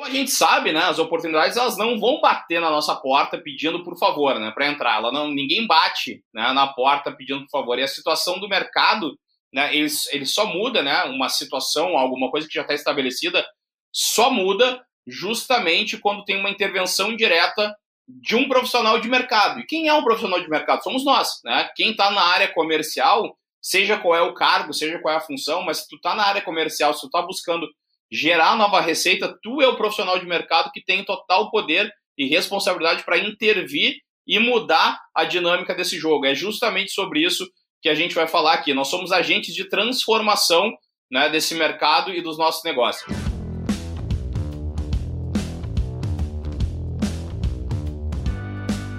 Como 0.00 0.10
a 0.10 0.14
gente 0.14 0.30
sabe, 0.30 0.72
né, 0.72 0.80
as 0.80 0.98
oportunidades 0.98 1.58
elas 1.58 1.76
não 1.76 2.00
vão 2.00 2.22
bater 2.22 2.58
na 2.58 2.70
nossa 2.70 2.96
porta 2.96 3.36
pedindo 3.36 3.84
por 3.84 3.98
favor, 3.98 4.40
né, 4.40 4.50
para 4.50 4.66
entrar. 4.66 4.96
Ela 4.96 5.12
não, 5.12 5.28
ninguém 5.28 5.66
bate 5.66 6.24
né, 6.32 6.54
na 6.54 6.68
porta 6.68 7.12
pedindo 7.12 7.40
por 7.40 7.50
favor. 7.50 7.78
E 7.78 7.82
a 7.82 7.86
situação 7.86 8.40
do 8.40 8.48
mercado, 8.48 9.14
né, 9.52 9.76
ele, 9.76 9.88
ele 10.10 10.24
só 10.24 10.46
muda, 10.46 10.80
né, 10.82 11.04
uma 11.04 11.28
situação, 11.28 11.98
alguma 11.98 12.30
coisa 12.30 12.48
que 12.48 12.54
já 12.54 12.62
está 12.62 12.72
estabelecida, 12.72 13.46
só 13.92 14.30
muda 14.30 14.82
justamente 15.06 15.98
quando 15.98 16.24
tem 16.24 16.40
uma 16.40 16.48
intervenção 16.48 17.14
direta 17.14 17.76
de 18.08 18.34
um 18.36 18.48
profissional 18.48 18.98
de 18.98 19.06
mercado. 19.06 19.60
E 19.60 19.66
quem 19.66 19.88
é 19.88 19.92
um 19.92 20.02
profissional 20.02 20.40
de 20.40 20.48
mercado? 20.48 20.82
Somos 20.82 21.04
nós, 21.04 21.28
né? 21.44 21.68
Quem 21.76 21.90
está 21.90 22.10
na 22.10 22.22
área 22.22 22.48
comercial, 22.48 23.36
seja 23.60 23.98
qual 23.98 24.16
é 24.16 24.22
o 24.22 24.32
cargo, 24.32 24.72
seja 24.72 24.98
qual 24.98 25.12
é 25.12 25.18
a 25.18 25.20
função, 25.20 25.60
mas 25.60 25.80
se 25.80 25.88
tu 25.90 25.96
está 25.96 26.14
na 26.14 26.24
área 26.24 26.40
comercial, 26.40 26.94
se 26.94 27.02
tu 27.02 27.06
está 27.06 27.20
buscando 27.20 27.68
gerar 28.10 28.56
nova 28.56 28.80
receita, 28.80 29.38
tu 29.42 29.62
é 29.62 29.68
o 29.68 29.76
profissional 29.76 30.18
de 30.18 30.26
mercado 30.26 30.72
que 30.72 30.82
tem 30.82 31.04
total 31.04 31.50
poder 31.50 31.90
e 32.18 32.26
responsabilidade 32.26 33.04
para 33.04 33.18
intervir 33.18 33.96
e 34.26 34.38
mudar 34.38 34.98
a 35.14 35.24
dinâmica 35.24 35.74
desse 35.74 35.96
jogo. 35.96 36.26
É 36.26 36.34
justamente 36.34 36.90
sobre 36.90 37.24
isso 37.24 37.48
que 37.80 37.88
a 37.88 37.94
gente 37.94 38.14
vai 38.14 38.26
falar 38.26 38.54
aqui. 38.54 38.74
Nós 38.74 38.88
somos 38.88 39.12
agentes 39.12 39.54
de 39.54 39.68
transformação 39.68 40.72
né, 41.10 41.28
desse 41.28 41.54
mercado 41.54 42.12
e 42.12 42.20
dos 42.20 42.36
nossos 42.36 42.62
negócios. 42.64 43.10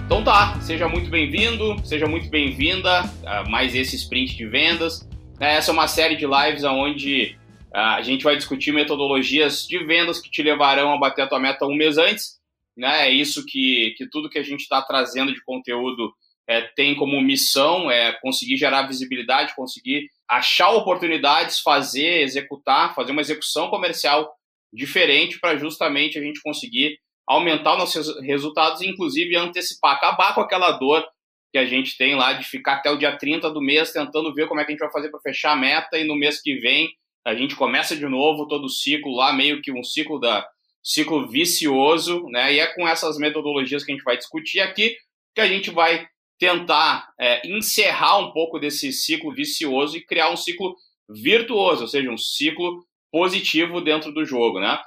Então 0.06 0.24
tá, 0.24 0.60
seja 0.60 0.90
muito 0.90 1.10
bem-vindo, 1.10 1.76
seja 1.86 2.06
muito 2.06 2.30
bem-vinda 2.30 3.02
a 3.26 3.44
mais 3.50 3.74
esse 3.74 3.96
sprint 3.96 4.36
de 4.36 4.46
vendas. 4.46 5.08
Essa 5.40 5.72
é 5.72 5.74
uma 5.74 5.88
série 5.88 6.16
de 6.16 6.26
lives 6.26 6.64
onde 6.64 7.40
a 7.74 8.02
gente 8.02 8.24
vai 8.24 8.36
discutir 8.36 8.72
metodologias 8.72 9.66
de 9.66 9.84
vendas 9.84 10.20
que 10.20 10.30
te 10.30 10.44
levarão 10.44 10.94
a 10.94 10.98
bater 10.98 11.24
a 11.24 11.28
tua 11.28 11.40
meta 11.40 11.66
um 11.66 11.76
mês 11.76 11.98
antes. 11.98 12.40
Né? 12.76 13.08
É 13.08 13.10
isso 13.10 13.46
que, 13.46 13.94
que 13.98 14.08
tudo 14.10 14.30
que 14.30 14.40
a 14.40 14.44
gente 14.44 14.62
está 14.62 14.82
trazendo 14.82 15.34
de 15.34 15.44
conteúdo 15.44 16.14
é, 16.48 16.62
tem 16.62 16.96
como 16.96 17.22
missão, 17.22 17.90
é 17.90 18.12
conseguir 18.22 18.58
gerar 18.58 18.84
visibilidade, 18.84 19.56
conseguir 19.56 20.10
achar 20.28 20.70
oportunidades, 20.72 21.60
fazer, 21.60 22.22
executar, 22.22 22.94
fazer 22.94 23.12
uma 23.12 23.22
execução 23.22 23.70
comercial 23.70 24.34
diferente 24.74 25.40
para 25.40 25.58
justamente 25.58 26.18
a 26.18 26.22
gente 26.22 26.42
conseguir 26.42 26.98
aumentar 27.28 27.74
os 27.74 27.80
nossos 27.80 28.22
resultados 28.22 28.82
e, 28.82 28.90
inclusive, 28.90 29.36
antecipar, 29.36 29.96
acabar 29.96 30.34
com 30.34 30.42
aquela 30.42 30.72
dor 30.72 31.06
que 31.52 31.58
a 31.58 31.66
gente 31.66 31.98
tem 31.98 32.16
lá 32.16 32.34
de 32.34 32.46
ficar 32.46 32.76
até 32.76 32.90
o 32.90 32.98
dia 32.98 33.18
30 33.18 33.50
do 33.52 33.62
mês 33.62 33.92
tentando 33.92 34.34
ver 34.34 34.48
como 34.48 34.60
é 34.60 34.66
que 34.66 34.72
a 34.72 34.74
gente 34.74 34.80
vai 34.80 34.92
fazer 34.92 35.10
para 35.10 35.20
fechar 35.20 35.52
a 35.52 35.56
meta 35.56 35.98
e 35.98 36.06
no 36.06 36.16
mês 36.16 36.42
que 36.42 36.56
vem 36.56 36.90
a 37.26 37.36
gente 37.36 37.56
começa 37.56 37.96
de 37.96 38.08
novo 38.08 38.48
todo 38.48 38.66
o 38.66 38.70
ciclo 38.70 39.16
lá, 39.16 39.34
meio 39.34 39.62
que 39.62 39.72
um 39.72 39.84
ciclo 39.84 40.20
da 40.20 40.48
ciclo 40.84 41.28
vicioso, 41.28 42.26
né? 42.30 42.54
E 42.54 42.60
é 42.60 42.68
com 42.74 42.88
essas 42.88 43.18
metodologias 43.18 43.84
que 43.84 43.92
a 43.92 43.96
gente 43.96 44.04
vai 44.04 44.18
discutir 44.18 44.60
aqui 44.60 44.96
que 45.34 45.42
a 45.42 45.48
gente 45.48 45.70
vai 45.70 46.08
tentar 46.40 47.08
é, 47.20 47.48
encerrar 47.48 48.18
um 48.18 48.32
pouco 48.32 48.60
desse 48.60 48.92
ciclo 48.92 49.34
vicioso 49.34 49.96
e 49.96 50.06
criar 50.06 50.30
um 50.30 50.36
ciclo 50.36 50.76
virtuoso, 51.10 51.84
ou 51.84 51.88
seja, 51.88 52.10
um 52.10 52.18
ciclo 52.18 52.84
positivo 53.12 53.82
dentro 53.82 54.12
do 54.12 54.26
jogo, 54.26 54.60
né? 54.60 54.80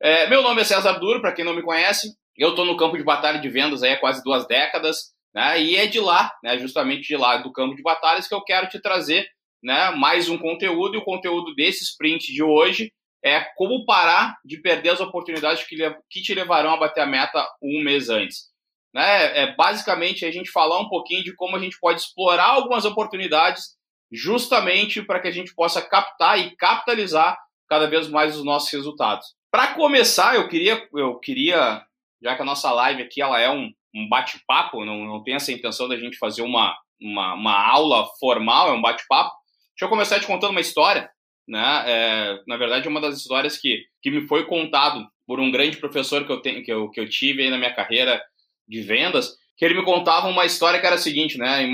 É, 0.00 0.28
meu 0.28 0.42
nome 0.42 0.60
é 0.60 0.64
César 0.64 0.98
Duro, 0.98 1.20
para 1.20 1.32
quem 1.32 1.44
não 1.44 1.54
me 1.54 1.62
conhece. 1.62 2.12
Eu 2.36 2.50
estou 2.50 2.64
no 2.64 2.76
campo 2.76 2.96
de 2.96 3.04
batalha 3.04 3.40
de 3.40 3.48
vendas 3.48 3.82
há 3.82 3.96
quase 3.96 4.22
duas 4.22 4.46
décadas, 4.46 5.12
né? 5.34 5.60
E 5.60 5.76
é 5.76 5.86
de 5.86 6.00
lá, 6.00 6.32
né, 6.42 6.58
justamente 6.58 7.06
de 7.06 7.16
lá 7.16 7.38
do 7.38 7.52
campo 7.52 7.74
de 7.74 7.82
batalhas, 7.82 8.28
que 8.28 8.34
eu 8.34 8.42
quero 8.42 8.68
te 8.68 8.80
trazer 8.80 9.26
né, 9.62 9.90
mais 9.92 10.28
um 10.28 10.38
conteúdo. 10.38 10.94
E 10.94 10.98
o 10.98 11.04
conteúdo 11.04 11.54
desse 11.54 11.84
sprint 11.84 12.32
de 12.32 12.42
hoje 12.42 12.92
é 13.24 13.40
como 13.56 13.84
parar 13.84 14.36
de 14.44 14.60
perder 14.60 14.90
as 14.90 15.00
oportunidades 15.00 15.64
que, 15.64 15.76
que 16.10 16.22
te 16.22 16.34
levarão 16.34 16.72
a 16.72 16.76
bater 16.76 17.02
a 17.02 17.06
meta 17.06 17.46
um 17.62 17.82
mês 17.82 18.08
antes. 18.08 18.50
Né? 18.92 19.42
É 19.42 19.54
basicamente 19.54 20.26
a 20.26 20.30
gente 20.30 20.50
falar 20.50 20.80
um 20.80 20.88
pouquinho 20.88 21.22
de 21.22 21.34
como 21.34 21.56
a 21.56 21.58
gente 21.58 21.78
pode 21.80 22.00
explorar 22.00 22.50
algumas 22.50 22.84
oportunidades 22.84 23.76
justamente 24.10 25.00
para 25.02 25.20
que 25.20 25.28
a 25.28 25.32
gente 25.32 25.54
possa 25.54 25.80
captar 25.80 26.38
e 26.38 26.54
capitalizar 26.56 27.38
cada 27.68 27.86
vez 27.86 28.08
mais 28.08 28.36
os 28.36 28.44
nossos 28.44 28.70
resultados. 28.70 29.26
Para 29.50 29.74
começar, 29.74 30.34
eu 30.34 30.48
queria, 30.48 30.86
eu 30.94 31.18
queria, 31.18 31.82
já 32.22 32.36
que 32.36 32.42
a 32.42 32.44
nossa 32.44 32.70
live 32.72 33.02
aqui 33.02 33.22
ela 33.22 33.40
é 33.40 33.50
um, 33.50 33.70
um 33.94 34.08
bate-papo, 34.08 34.84
não, 34.84 35.04
não 35.06 35.22
tem 35.22 35.34
essa 35.34 35.52
intenção 35.52 35.88
da 35.88 35.96
gente 35.96 36.18
fazer 36.18 36.42
uma, 36.42 36.76
uma, 37.00 37.34
uma 37.34 37.70
aula 37.70 38.06
formal, 38.20 38.68
é 38.68 38.72
um 38.72 38.82
bate-papo. 38.82 39.34
Deixa 39.82 39.86
eu 39.92 39.96
começar 39.96 40.20
te 40.20 40.28
contando 40.28 40.52
uma 40.52 40.60
história. 40.60 41.10
Né? 41.48 41.84
É, 41.88 42.38
na 42.46 42.56
verdade, 42.56 42.86
uma 42.86 43.00
das 43.00 43.16
histórias 43.16 43.58
que, 43.58 43.84
que 44.00 44.12
me 44.12 44.28
foi 44.28 44.46
contado 44.46 45.04
por 45.26 45.40
um 45.40 45.50
grande 45.50 45.76
professor 45.76 46.24
que 46.24 46.30
eu, 46.30 46.40
tenho, 46.40 46.62
que 46.62 46.72
eu, 46.72 46.88
que 46.88 47.00
eu 47.00 47.08
tive 47.08 47.42
aí 47.42 47.50
na 47.50 47.58
minha 47.58 47.74
carreira 47.74 48.22
de 48.68 48.80
vendas, 48.80 49.34
que 49.56 49.64
ele 49.64 49.74
me 49.74 49.84
contava 49.84 50.28
uma 50.28 50.46
história 50.46 50.78
que 50.78 50.86
era 50.86 50.94
a 50.94 50.98
seguinte, 50.98 51.36
né? 51.36 51.68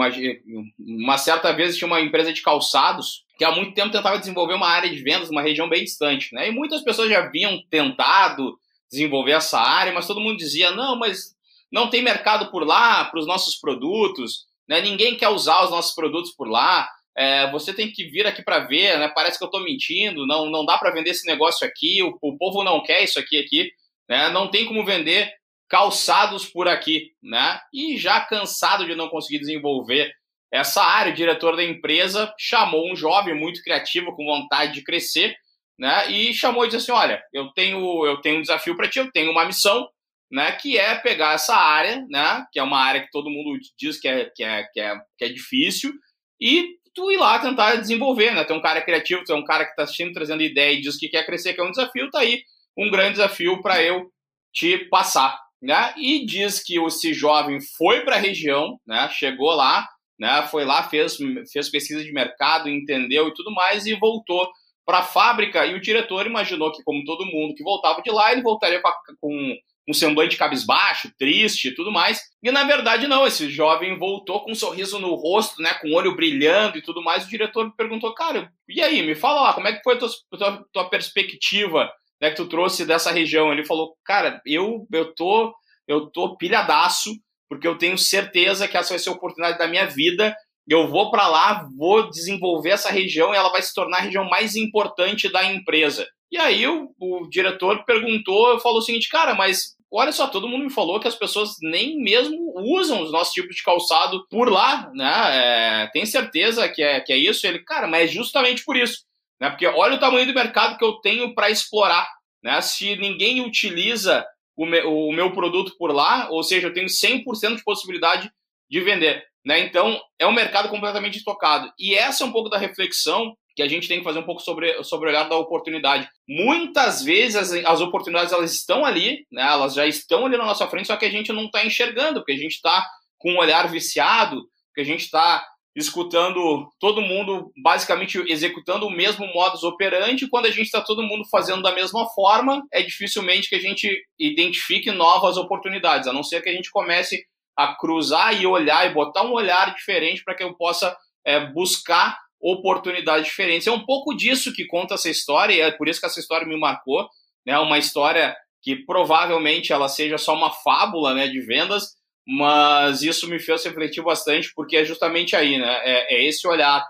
Uma 0.78 1.18
certa 1.18 1.52
vez 1.52 1.76
tinha 1.76 1.86
uma 1.86 2.00
empresa 2.00 2.32
de 2.32 2.40
calçados 2.40 3.24
que 3.36 3.44
há 3.44 3.52
muito 3.52 3.74
tempo 3.74 3.92
tentava 3.92 4.18
desenvolver 4.18 4.54
uma 4.54 4.68
área 4.70 4.88
de 4.88 5.02
vendas 5.02 5.28
numa 5.28 5.42
região 5.42 5.68
bem 5.68 5.84
distante, 5.84 6.34
né? 6.34 6.48
E 6.48 6.50
muitas 6.50 6.80
pessoas 6.82 7.10
já 7.10 7.18
haviam 7.18 7.62
tentado 7.68 8.58
desenvolver 8.90 9.32
essa 9.32 9.60
área, 9.60 9.92
mas 9.92 10.06
todo 10.06 10.18
mundo 10.18 10.38
dizia, 10.38 10.70
não, 10.70 10.98
mas 10.98 11.36
não 11.70 11.90
tem 11.90 12.00
mercado 12.00 12.50
por 12.50 12.66
lá 12.66 13.04
para 13.04 13.20
os 13.20 13.26
nossos 13.26 13.56
produtos, 13.56 14.46
né? 14.66 14.80
Ninguém 14.80 15.14
quer 15.14 15.28
usar 15.28 15.62
os 15.62 15.70
nossos 15.70 15.94
produtos 15.94 16.30
por 16.32 16.48
lá. 16.48 16.88
É, 17.18 17.50
você 17.50 17.74
tem 17.74 17.90
que 17.90 18.04
vir 18.04 18.28
aqui 18.28 18.44
para 18.44 18.60
ver, 18.60 18.96
né? 18.96 19.08
Parece 19.12 19.38
que 19.38 19.42
eu 19.42 19.48
estou 19.48 19.64
mentindo, 19.64 20.24
não, 20.24 20.48
não 20.48 20.64
dá 20.64 20.78
para 20.78 20.92
vender 20.92 21.10
esse 21.10 21.26
negócio 21.26 21.66
aqui, 21.66 22.00
o, 22.00 22.16
o 22.22 22.38
povo 22.38 22.62
não 22.62 22.80
quer 22.80 23.02
isso 23.02 23.18
aqui 23.18 23.36
aqui, 23.36 23.72
né? 24.08 24.28
Não 24.28 24.48
tem 24.48 24.64
como 24.64 24.84
vender 24.84 25.28
calçados 25.68 26.46
por 26.46 26.68
aqui, 26.68 27.10
né? 27.20 27.60
E 27.74 27.96
já 27.96 28.20
cansado 28.20 28.86
de 28.86 28.94
não 28.94 29.08
conseguir 29.08 29.40
desenvolver 29.40 30.12
essa 30.52 30.80
área, 30.80 31.12
o 31.12 31.16
diretor 31.16 31.56
da 31.56 31.64
empresa 31.64 32.32
chamou 32.38 32.88
um 32.88 32.94
jovem 32.94 33.34
muito 33.34 33.62
criativo, 33.62 34.14
com 34.14 34.24
vontade 34.24 34.72
de 34.72 34.84
crescer, 34.84 35.36
né? 35.76 36.08
E 36.12 36.32
chamou 36.32 36.64
e 36.64 36.68
disse 36.68 36.88
assim: 36.88 36.92
Olha, 36.92 37.20
eu 37.32 37.48
tenho, 37.48 38.06
eu 38.06 38.20
tenho 38.20 38.38
um 38.38 38.42
desafio 38.42 38.76
para 38.76 38.88
ti, 38.88 39.00
eu 39.00 39.10
tenho 39.10 39.32
uma 39.32 39.44
missão, 39.44 39.88
né? 40.30 40.52
Que 40.52 40.78
é 40.78 40.94
pegar 40.94 41.34
essa 41.34 41.56
área, 41.56 42.06
né? 42.08 42.46
Que 42.52 42.60
é 42.60 42.62
uma 42.62 42.78
área 42.78 43.02
que 43.02 43.10
todo 43.10 43.28
mundo 43.28 43.58
diz 43.76 43.98
que 43.98 44.06
é, 44.06 44.30
que 44.30 44.44
é, 44.44 44.62
que 44.72 44.80
é, 44.80 44.94
que 45.18 45.24
é 45.24 45.28
difícil, 45.28 45.92
e 46.40 46.77
tu 46.98 47.12
ir 47.12 47.16
lá 47.16 47.38
tentar 47.38 47.76
desenvolver, 47.76 48.34
né? 48.34 48.42
Tem 48.42 48.56
um 48.56 48.60
cara 48.60 48.82
criativo, 48.82 49.22
tem 49.22 49.36
um 49.36 49.44
cara 49.44 49.64
que 49.64 49.70
está 49.70 49.84
assistindo, 49.84 50.12
trazendo 50.12 50.42
ideia 50.42 50.72
e 50.72 50.80
diz 50.80 50.96
que 50.98 51.08
quer 51.08 51.24
crescer, 51.24 51.54
que 51.54 51.60
é 51.60 51.64
um 51.64 51.70
desafio, 51.70 52.10
tá 52.10 52.18
aí 52.18 52.42
um 52.76 52.90
grande 52.90 53.12
desafio 53.12 53.62
para 53.62 53.80
eu 53.80 54.10
te 54.52 54.78
passar, 54.88 55.38
né? 55.62 55.94
E 55.96 56.26
diz 56.26 56.60
que 56.60 56.76
esse 56.84 57.14
jovem 57.14 57.60
foi 57.76 58.00
para 58.00 58.16
a 58.16 58.18
região, 58.18 58.80
né? 58.84 59.08
Chegou 59.10 59.52
lá, 59.52 59.86
né? 60.18 60.42
Foi 60.50 60.64
lá, 60.64 60.82
fez, 60.82 61.16
fez 61.52 61.68
pesquisa 61.68 62.02
de 62.02 62.12
mercado, 62.12 62.68
entendeu 62.68 63.28
e 63.28 63.34
tudo 63.34 63.52
mais 63.52 63.86
e 63.86 63.94
voltou 63.94 64.50
para 64.84 64.98
a 64.98 65.04
fábrica. 65.04 65.64
E 65.66 65.74
o 65.74 65.80
diretor 65.80 66.26
imaginou 66.26 66.72
que, 66.72 66.82
como 66.82 67.04
todo 67.04 67.26
mundo 67.26 67.54
que 67.54 67.62
voltava 67.62 68.02
de 68.02 68.10
lá, 68.10 68.32
ele 68.32 68.42
voltaria 68.42 68.80
com, 68.80 68.88
a, 68.88 68.94
com 69.20 69.56
um 69.88 69.94
semblante 69.94 70.36
cabisbaixo, 70.36 71.10
triste 71.18 71.68
e 71.68 71.74
tudo 71.74 71.90
mais. 71.90 72.20
E 72.42 72.52
na 72.52 72.64
verdade, 72.64 73.08
não. 73.08 73.26
Esse 73.26 73.48
jovem 73.48 73.98
voltou 73.98 74.44
com 74.44 74.52
um 74.52 74.54
sorriso 74.54 74.98
no 74.98 75.14
rosto, 75.14 75.62
né? 75.62 75.72
Com 75.74 75.88
o 75.88 75.94
olho 75.94 76.14
brilhando 76.14 76.76
e 76.76 76.82
tudo 76.82 77.02
mais. 77.02 77.24
O 77.24 77.28
diretor 77.28 77.74
perguntou, 77.74 78.14
cara, 78.14 78.52
e 78.68 78.82
aí, 78.82 79.02
me 79.02 79.14
fala 79.14 79.40
lá, 79.40 79.54
como 79.54 79.66
é 79.66 79.72
que 79.72 79.82
foi 79.82 79.94
a 79.94 79.98
tua, 79.98 80.08
tua, 80.30 80.64
tua 80.72 80.90
perspectiva 80.90 81.90
né, 82.20 82.30
que 82.30 82.36
tu 82.36 82.46
trouxe 82.46 82.84
dessa 82.84 83.10
região? 83.10 83.50
Ele 83.50 83.64
falou, 83.64 83.96
cara, 84.04 84.42
eu, 84.44 84.86
eu 84.92 85.14
tô. 85.14 85.54
Eu 85.86 86.10
tô 86.10 86.36
pilhadaço, 86.36 87.14
porque 87.48 87.66
eu 87.66 87.78
tenho 87.78 87.96
certeza 87.96 88.68
que 88.68 88.76
essa 88.76 88.90
vai 88.90 88.98
ser 88.98 89.08
a 89.08 89.12
oportunidade 89.12 89.58
da 89.58 89.66
minha 89.66 89.86
vida. 89.86 90.36
Eu 90.68 90.86
vou 90.86 91.10
para 91.10 91.26
lá, 91.26 91.66
vou 91.78 92.10
desenvolver 92.10 92.72
essa 92.72 92.90
região 92.90 93.32
e 93.32 93.38
ela 93.38 93.48
vai 93.48 93.62
se 93.62 93.72
tornar 93.72 93.96
a 93.96 94.02
região 94.02 94.28
mais 94.28 94.54
importante 94.54 95.32
da 95.32 95.42
empresa. 95.50 96.06
E 96.30 96.36
aí 96.36 96.66
o, 96.66 96.90
o 97.00 97.26
diretor 97.30 97.84
perguntou, 97.86 98.60
falou 98.60 98.78
o 98.78 98.82
seguinte, 98.82 99.08
cara, 99.08 99.34
mas 99.34 99.77
olha 99.90 100.12
só, 100.12 100.26
todo 100.26 100.48
mundo 100.48 100.64
me 100.64 100.70
falou 100.70 101.00
que 101.00 101.08
as 101.08 101.14
pessoas 101.14 101.56
nem 101.62 101.96
mesmo 101.98 102.54
usam 102.56 103.02
os 103.02 103.12
nossos 103.12 103.32
tipos 103.32 103.56
de 103.56 103.62
calçado 103.62 104.26
por 104.28 104.50
lá, 104.50 104.90
né? 104.94 105.84
É, 105.84 105.86
tem 105.88 106.04
certeza 106.04 106.68
que 106.68 106.82
é, 106.82 107.00
que 107.00 107.12
é 107.12 107.16
isso? 107.16 107.46
Ele, 107.46 107.60
cara, 107.60 107.86
mas 107.86 108.10
é 108.10 108.12
justamente 108.12 108.64
por 108.64 108.76
isso, 108.76 109.04
né? 109.40 109.50
Porque 109.50 109.66
olha 109.66 109.96
o 109.96 110.00
tamanho 110.00 110.26
do 110.26 110.34
mercado 110.34 110.76
que 110.76 110.84
eu 110.84 110.94
tenho 110.94 111.34
para 111.34 111.50
explorar, 111.50 112.08
né? 112.42 112.60
Se 112.60 112.96
ninguém 112.96 113.40
utiliza 113.40 114.24
o, 114.56 114.66
me, 114.66 114.82
o 114.82 115.12
meu 115.12 115.32
produto 115.32 115.74
por 115.78 115.92
lá, 115.92 116.28
ou 116.30 116.42
seja, 116.42 116.66
eu 116.66 116.74
tenho 116.74 116.88
100% 116.88 117.56
de 117.56 117.64
possibilidade 117.64 118.30
de 118.68 118.80
vender. 118.80 119.24
Né? 119.44 119.60
Então, 119.60 119.98
é 120.18 120.26
um 120.26 120.32
mercado 120.32 120.68
completamente 120.68 121.16
estocado. 121.16 121.72
E 121.78 121.94
essa 121.94 122.22
é 122.22 122.26
um 122.26 122.32
pouco 122.32 122.50
da 122.50 122.58
reflexão 122.58 123.34
que 123.58 123.62
a 123.64 123.68
gente 123.68 123.88
tem 123.88 123.98
que 123.98 124.04
fazer 124.04 124.20
um 124.20 124.24
pouco 124.24 124.40
sobre, 124.40 124.84
sobre 124.84 125.08
o 125.08 125.10
olhar 125.10 125.28
da 125.28 125.36
oportunidade. 125.36 126.08
Muitas 126.28 127.02
vezes 127.02 127.34
as, 127.34 127.50
as 127.50 127.80
oportunidades 127.80 128.32
elas 128.32 128.54
estão 128.54 128.84
ali, 128.84 129.26
né? 129.32 129.42
elas 129.42 129.74
já 129.74 129.84
estão 129.84 130.26
ali 130.26 130.36
na 130.36 130.44
nossa 130.44 130.68
frente, 130.68 130.86
só 130.86 130.96
que 130.96 131.04
a 131.04 131.10
gente 131.10 131.32
não 131.32 131.46
está 131.46 131.66
enxergando, 131.66 132.20
porque 132.20 132.34
a 132.34 132.36
gente 132.36 132.52
está 132.52 132.86
com 133.18 133.32
um 133.32 133.38
olhar 133.38 133.68
viciado, 133.68 134.42
porque 134.68 134.82
a 134.82 134.84
gente 134.84 135.00
está 135.00 135.44
escutando 135.74 136.68
todo 136.78 137.02
mundo 137.02 137.50
basicamente 137.60 138.22
executando 138.28 138.86
o 138.86 138.92
mesmo 138.92 139.26
modus 139.34 139.64
operandi, 139.64 140.28
quando 140.28 140.46
a 140.46 140.52
gente 140.52 140.66
está 140.66 140.80
todo 140.80 141.02
mundo 141.02 141.24
fazendo 141.28 141.60
da 141.60 141.74
mesma 141.74 142.06
forma, 142.10 142.62
é 142.72 142.80
dificilmente 142.80 143.48
que 143.48 143.56
a 143.56 143.60
gente 143.60 143.90
identifique 144.20 144.92
novas 144.92 145.36
oportunidades, 145.36 146.06
a 146.06 146.12
não 146.12 146.22
ser 146.22 146.42
que 146.42 146.48
a 146.48 146.54
gente 146.54 146.70
comece 146.70 147.24
a 147.56 147.74
cruzar 147.74 148.40
e 148.40 148.46
olhar 148.46 148.88
e 148.88 148.94
botar 148.94 149.24
um 149.24 149.32
olhar 149.32 149.74
diferente 149.74 150.22
para 150.22 150.36
que 150.36 150.44
eu 150.44 150.54
possa 150.54 150.96
é, 151.26 151.44
buscar 151.44 152.16
oportunidades 152.40 153.26
diferentes. 153.26 153.66
É 153.66 153.72
um 153.72 153.84
pouco 153.84 154.14
disso 154.14 154.52
que 154.52 154.66
conta 154.66 154.94
essa 154.94 155.10
história, 155.10 155.54
e 155.54 155.60
é 155.60 155.70
por 155.70 155.88
isso 155.88 156.00
que 156.00 156.06
essa 156.06 156.20
história 156.20 156.46
me 156.46 156.58
marcou, 156.58 157.08
né? 157.46 157.58
Uma 157.58 157.78
história 157.78 158.36
que 158.62 158.76
provavelmente 158.76 159.72
ela 159.72 159.88
seja 159.88 160.18
só 160.18 160.34
uma 160.34 160.50
fábula, 160.50 161.14
né, 161.14 161.28
de 161.28 161.40
vendas, 161.40 161.96
mas 162.26 163.02
isso 163.02 163.28
me 163.28 163.38
fez 163.38 163.64
refletir 163.64 164.02
bastante, 164.02 164.52
porque 164.54 164.76
é 164.76 164.84
justamente 164.84 165.34
aí, 165.34 165.58
né? 165.58 165.80
É, 165.84 166.16
é 166.16 166.24
esse 166.24 166.46
olhar 166.46 166.84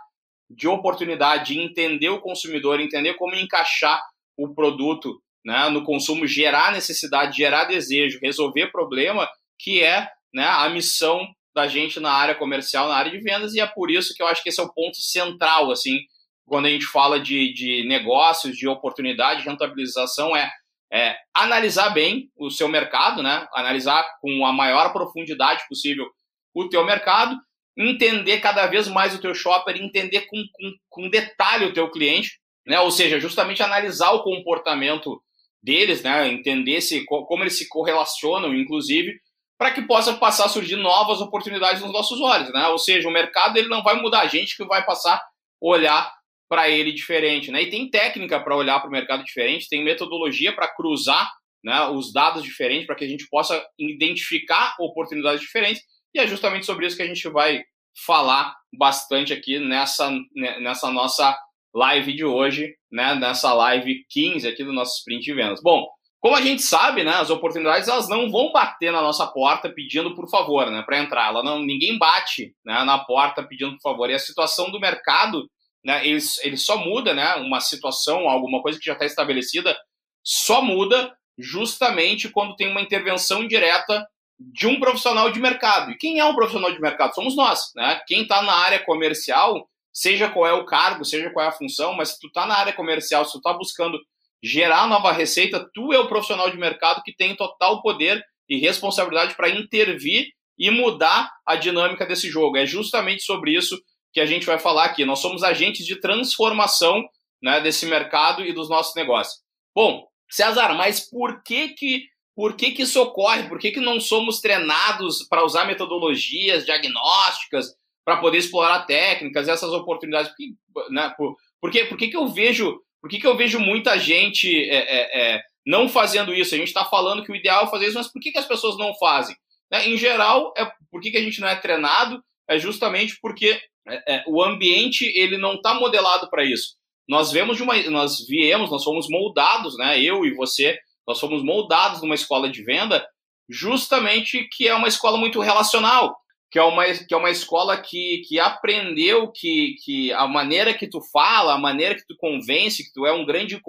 de 0.50 0.66
oportunidade, 0.66 1.52
de 1.52 1.60
entender 1.60 2.08
o 2.08 2.20
consumidor, 2.20 2.80
entender 2.80 3.14
como 3.14 3.34
encaixar 3.34 4.02
o 4.36 4.54
produto 4.54 5.20
né, 5.44 5.68
no 5.68 5.84
consumo, 5.84 6.26
gerar 6.26 6.72
necessidade, 6.72 7.36
gerar 7.36 7.64
desejo, 7.64 8.18
resolver 8.22 8.72
problema, 8.72 9.28
que 9.58 9.82
é 9.82 10.08
né, 10.32 10.44
a 10.44 10.68
missão 10.68 11.26
da 11.58 11.69
gente 11.69 11.99
na 11.99 12.12
área 12.12 12.34
comercial, 12.34 12.88
na 12.88 12.94
área 12.94 13.10
de 13.10 13.19
vendas, 13.19 13.55
e 13.55 13.60
é 13.60 13.66
por 13.66 13.90
isso 13.90 14.14
que 14.14 14.22
eu 14.22 14.26
acho 14.26 14.43
que 14.43 14.49
esse 14.49 14.60
é 14.60 14.62
o 14.62 14.72
ponto 14.72 14.96
central, 14.96 15.70
assim, 15.70 15.99
quando 16.46 16.66
a 16.66 16.70
gente 16.70 16.87
fala 16.87 17.19
de, 17.19 17.52
de 17.52 17.87
negócios, 17.88 18.56
de 18.56 18.69
oportunidade, 18.69 19.43
de 19.43 19.49
rentabilização, 19.49 20.37
é 20.37 20.49
é, 20.93 21.16
analisar 21.34 21.90
bem 21.90 22.31
o 22.37 22.50
seu 22.50 22.69
mercado, 22.69 23.22
né? 23.22 23.46
Analisar 23.52 24.05
com 24.20 24.46
a 24.46 24.52
maior 24.52 24.93
profundidade 24.93 25.64
possível 25.69 26.06
o 26.55 26.69
teu 26.69 26.84
mercado, 26.84 27.37
entender 27.76 28.40
cada 28.40 28.66
vez 28.66 28.88
mais 28.88 29.14
o 29.14 29.20
teu 29.20 29.34
shopper, 29.34 29.76
entender 29.76 30.22
com, 30.22 30.43
com, 30.52 30.72
com 30.88 31.11
detalhe 31.11 31.66
o 31.66 31.72
teu 31.72 31.90
cliente, 31.90 32.40
né? 32.66 32.81
Ou 32.81 32.90
seja, 32.90 33.20
justamente 33.20 33.62
analisar 33.62 34.12
o 34.12 34.22
comportamento 34.22 35.22
deles, 35.62 36.02
né? 36.02 36.26
Entender 36.28 36.81
se, 36.81 37.04
como 37.04 37.43
eles 37.43 37.58
se 37.58 37.69
correlacionam, 37.69 38.54
inclusive, 38.54 39.20
para 39.58 39.72
que 39.72 39.82
possa 39.82 40.14
passar 40.14 40.44
a 40.46 40.49
surgir 40.49 40.76
novas 40.76 41.20
oportunidades 41.20 41.82
nos 41.82 41.93
nossos 41.93 42.20
olhos, 42.20 42.52
né? 42.52 42.69
Ou 42.69 42.78
seja, 42.78 43.08
o 43.08 43.12
mercado 43.12 43.58
ele 43.58 43.69
não 43.69 43.82
vai 43.82 44.00
mudar, 44.00 44.20
a 44.20 44.28
gente 44.28 44.56
que 44.56 44.64
vai 44.64 44.84
passar 44.84 45.16
a 45.16 45.22
olhar 45.60 46.10
para 46.49 46.70
ele 46.70 46.93
diferente, 46.93 47.50
né? 47.50 47.62
E 47.62 47.70
tem 47.70 47.90
técnica 47.90 48.40
para 48.40 48.56
olhar 48.56 48.78
para 48.78 48.88
o 48.88 48.93
mercado 48.93 49.25
diferente, 49.25 49.69
tem 49.69 49.84
metodologia 49.84 50.55
para 50.55 50.69
cruzar 50.69 51.28
né, 51.62 51.88
os 51.88 52.12
dados 52.12 52.43
diferentes 52.43 52.87
para 52.87 52.94
que 52.94 53.05
a 53.05 53.08
gente 53.08 53.28
possa 53.28 53.62
identificar 53.76 54.76
oportunidades 54.78 55.40
diferentes. 55.40 55.82
E 56.14 56.20
é 56.20 56.26
justamente 56.26 56.64
sobre 56.64 56.87
isso 56.87 56.96
que 56.96 57.02
a 57.02 57.06
gente 57.06 57.28
vai 57.28 57.62
falar 58.06 58.54
bastante 58.72 59.32
aqui 59.32 59.58
nessa, 59.58 60.08
né, 60.34 60.61
nessa 60.61 60.90
nossa 60.90 61.37
live 61.75 62.14
de 62.14 62.25
hoje, 62.25 62.75
né? 62.90 63.14
Nessa 63.16 63.52
live 63.52 64.06
15 64.08 64.46
aqui 64.46 64.64
do 64.64 64.72
nosso 64.72 64.99
sprint 64.99 65.25
de 65.25 65.34
vendas. 65.34 65.61
Bom, 65.61 65.87
como 66.20 66.34
a 66.34 66.40
gente 66.40 66.62
sabe, 66.62 67.04
né, 67.04 67.12
as 67.12 67.30
oportunidades 67.30 67.88
elas 67.88 68.08
não 68.08 68.30
vão 68.30 68.50
bater 68.52 68.92
na 68.92 69.00
nossa 69.00 69.26
porta 69.26 69.70
pedindo 69.70 70.14
por 70.14 70.28
favor, 70.28 70.70
né, 70.70 70.82
para 70.82 70.98
entrar. 70.98 71.28
Ela 71.28 71.42
não, 71.42 71.60
ninguém 71.60 71.96
bate 71.96 72.54
né, 72.64 72.82
na 72.84 72.98
porta 72.98 73.42
pedindo 73.42 73.72
por 73.72 73.82
favor. 73.82 74.10
E 74.10 74.14
a 74.14 74.18
situação 74.18 74.70
do 74.70 74.80
mercado 74.80 75.48
né, 75.84 76.06
ele, 76.06 76.18
ele 76.42 76.56
só 76.56 76.76
muda, 76.76 77.14
né, 77.14 77.36
uma 77.36 77.60
situação, 77.60 78.28
alguma 78.28 78.60
coisa 78.62 78.78
que 78.78 78.86
já 78.86 78.94
está 78.94 79.06
estabelecida, 79.06 79.76
só 80.22 80.60
muda 80.60 81.12
justamente 81.38 82.28
quando 82.28 82.56
tem 82.56 82.68
uma 82.68 82.80
intervenção 82.80 83.46
direta 83.46 84.06
de 84.38 84.66
um 84.66 84.78
profissional 84.78 85.30
de 85.30 85.40
mercado. 85.40 85.92
E 85.92 85.96
quem 85.96 86.18
é 86.18 86.24
um 86.24 86.34
profissional 86.34 86.72
de 86.72 86.80
mercado? 86.80 87.14
Somos 87.14 87.36
nós, 87.36 87.72
né? 87.74 88.00
Quem 88.06 88.22
está 88.22 88.42
na 88.42 88.52
área 88.52 88.84
comercial, 88.84 89.68
seja 89.92 90.28
qual 90.28 90.46
é 90.46 90.52
o 90.52 90.64
cargo, 90.64 91.04
seja 91.04 91.30
qual 91.30 91.44
é 91.44 91.48
a 91.48 91.52
função, 91.52 91.94
mas 91.94 92.10
se 92.10 92.20
tu 92.20 92.26
está 92.28 92.46
na 92.46 92.56
área 92.56 92.72
comercial, 92.72 93.24
se 93.24 93.32
tu 93.32 93.38
está 93.38 93.52
buscando 93.52 93.98
gerar 94.43 94.88
nova 94.88 95.12
receita, 95.12 95.69
tu 95.75 95.93
é 95.93 95.99
o 95.99 96.08
profissional 96.08 96.50
de 96.50 96.56
mercado 96.56 97.02
que 97.02 97.14
tem 97.14 97.35
total 97.35 97.82
poder 97.82 98.23
e 98.49 98.58
responsabilidade 98.58 99.35
para 99.35 99.50
intervir 99.50 100.29
e 100.58 100.70
mudar 100.70 101.31
a 101.46 101.56
dinâmica 101.56 102.06
desse 102.06 102.29
jogo. 102.29 102.56
É 102.56 102.67
justamente 102.67 103.23
sobre 103.23 103.52
isso 103.52 103.81
que 104.12 104.20
a 104.20 104.26
gente 104.26 104.46
vai 104.46 104.58
falar 104.58 104.87
aqui. 104.87 105.05
Nós 105.05 105.20
somos 105.20 105.43
agentes 105.43 105.87
de 105.87 106.00
transformação 106.00 107.05
né, 107.43 107.61
desse 107.61 107.87
mercado 107.87 108.44
e 108.44 108.52
dos 108.52 108.69
nossos 108.69 108.94
negócios. 108.94 109.40
Bom, 109.75 110.06
César, 110.29 110.75
mas 110.75 111.08
por 111.08 111.43
que 111.43 111.69
que 111.69 112.06
por 112.35 112.55
que, 112.55 112.70
que 112.70 112.82
isso 112.82 113.02
ocorre? 113.02 113.49
Por 113.49 113.58
que, 113.58 113.73
que 113.73 113.81
não 113.81 113.99
somos 113.99 114.40
treinados 114.40 115.26
para 115.29 115.44
usar 115.44 115.64
metodologias 115.64 116.64
diagnósticas 116.64 117.75
para 118.05 118.19
poder 118.19 118.38
explorar 118.38 118.87
técnicas, 118.87 119.49
essas 119.49 119.70
oportunidades? 119.73 120.31
Por, 120.31 120.37
que, 120.37 120.94
né, 120.94 121.12
por, 121.17 121.35
por, 121.61 121.73
por 121.88 121.99
que, 121.99 122.06
que 122.06 122.17
eu 122.17 122.29
vejo 122.29 122.81
por 123.00 123.10
que, 123.10 123.18
que 123.18 123.26
eu 123.26 123.36
vejo 123.36 123.58
muita 123.58 123.98
gente 123.98 124.48
é, 124.68 124.76
é, 124.76 125.34
é, 125.36 125.42
não 125.66 125.88
fazendo 125.88 126.34
isso? 126.34 126.54
A 126.54 126.58
gente 126.58 126.68
está 126.68 126.84
falando 126.84 127.24
que 127.24 127.32
o 127.32 127.36
ideal 127.36 127.64
é 127.64 127.70
fazer 127.70 127.86
isso, 127.86 127.98
mas 127.98 128.10
por 128.10 128.20
que, 128.20 128.32
que 128.32 128.38
as 128.38 128.46
pessoas 128.46 128.76
não 128.76 128.94
fazem? 128.96 129.36
Né? 129.70 129.88
Em 129.88 129.96
geral, 129.96 130.52
é, 130.56 130.70
por 130.90 131.00
que, 131.00 131.10
que 131.10 131.16
a 131.18 131.22
gente 131.22 131.40
não 131.40 131.48
é 131.48 131.56
treinado? 131.56 132.22
É 132.48 132.58
justamente 132.58 133.18
porque 133.20 133.60
é, 133.86 134.14
é, 134.14 134.24
o 134.26 134.42
ambiente 134.42 135.04
ele 135.14 135.36
não 135.36 135.54
está 135.54 135.74
modelado 135.74 136.28
para 136.30 136.44
isso. 136.44 136.76
Nós 137.08 137.32
vemos 137.32 137.56
de 137.56 137.62
uma, 137.62 137.80
nós 137.90 138.26
viemos, 138.26 138.70
nós 138.70 138.84
fomos 138.84 139.08
moldados, 139.08 139.76
né? 139.78 140.00
Eu 140.00 140.26
e 140.26 140.34
você, 140.34 140.78
nós 141.06 141.18
fomos 141.18 141.42
moldados 141.42 142.02
numa 142.02 142.14
escola 142.14 142.50
de 142.50 142.62
venda, 142.62 143.06
justamente 143.48 144.46
que 144.52 144.68
é 144.68 144.74
uma 144.74 144.88
escola 144.88 145.16
muito 145.16 145.40
relacional, 145.40 146.14
que 146.50 146.58
é 146.58 146.62
uma, 146.62 146.84
que 146.86 147.12
é 147.12 147.16
uma 147.16 147.30
escola 147.30 147.76
que, 147.76 148.22
que 148.26 148.40
aprendeu 148.40 149.30
que, 149.30 149.74
que 149.84 150.12
a 150.12 150.26
maneira 150.26 150.72
que 150.72 150.88
tu 150.88 151.00
fala, 151.12 151.54
a 151.54 151.58
maneira 151.58 151.94
que 151.94 152.06
tu 152.06 152.16
convence, 152.16 152.84
que 152.84 152.92
tu 152.92 153.04
é 153.06 153.12
um 153.12 153.26
grande 153.26 153.60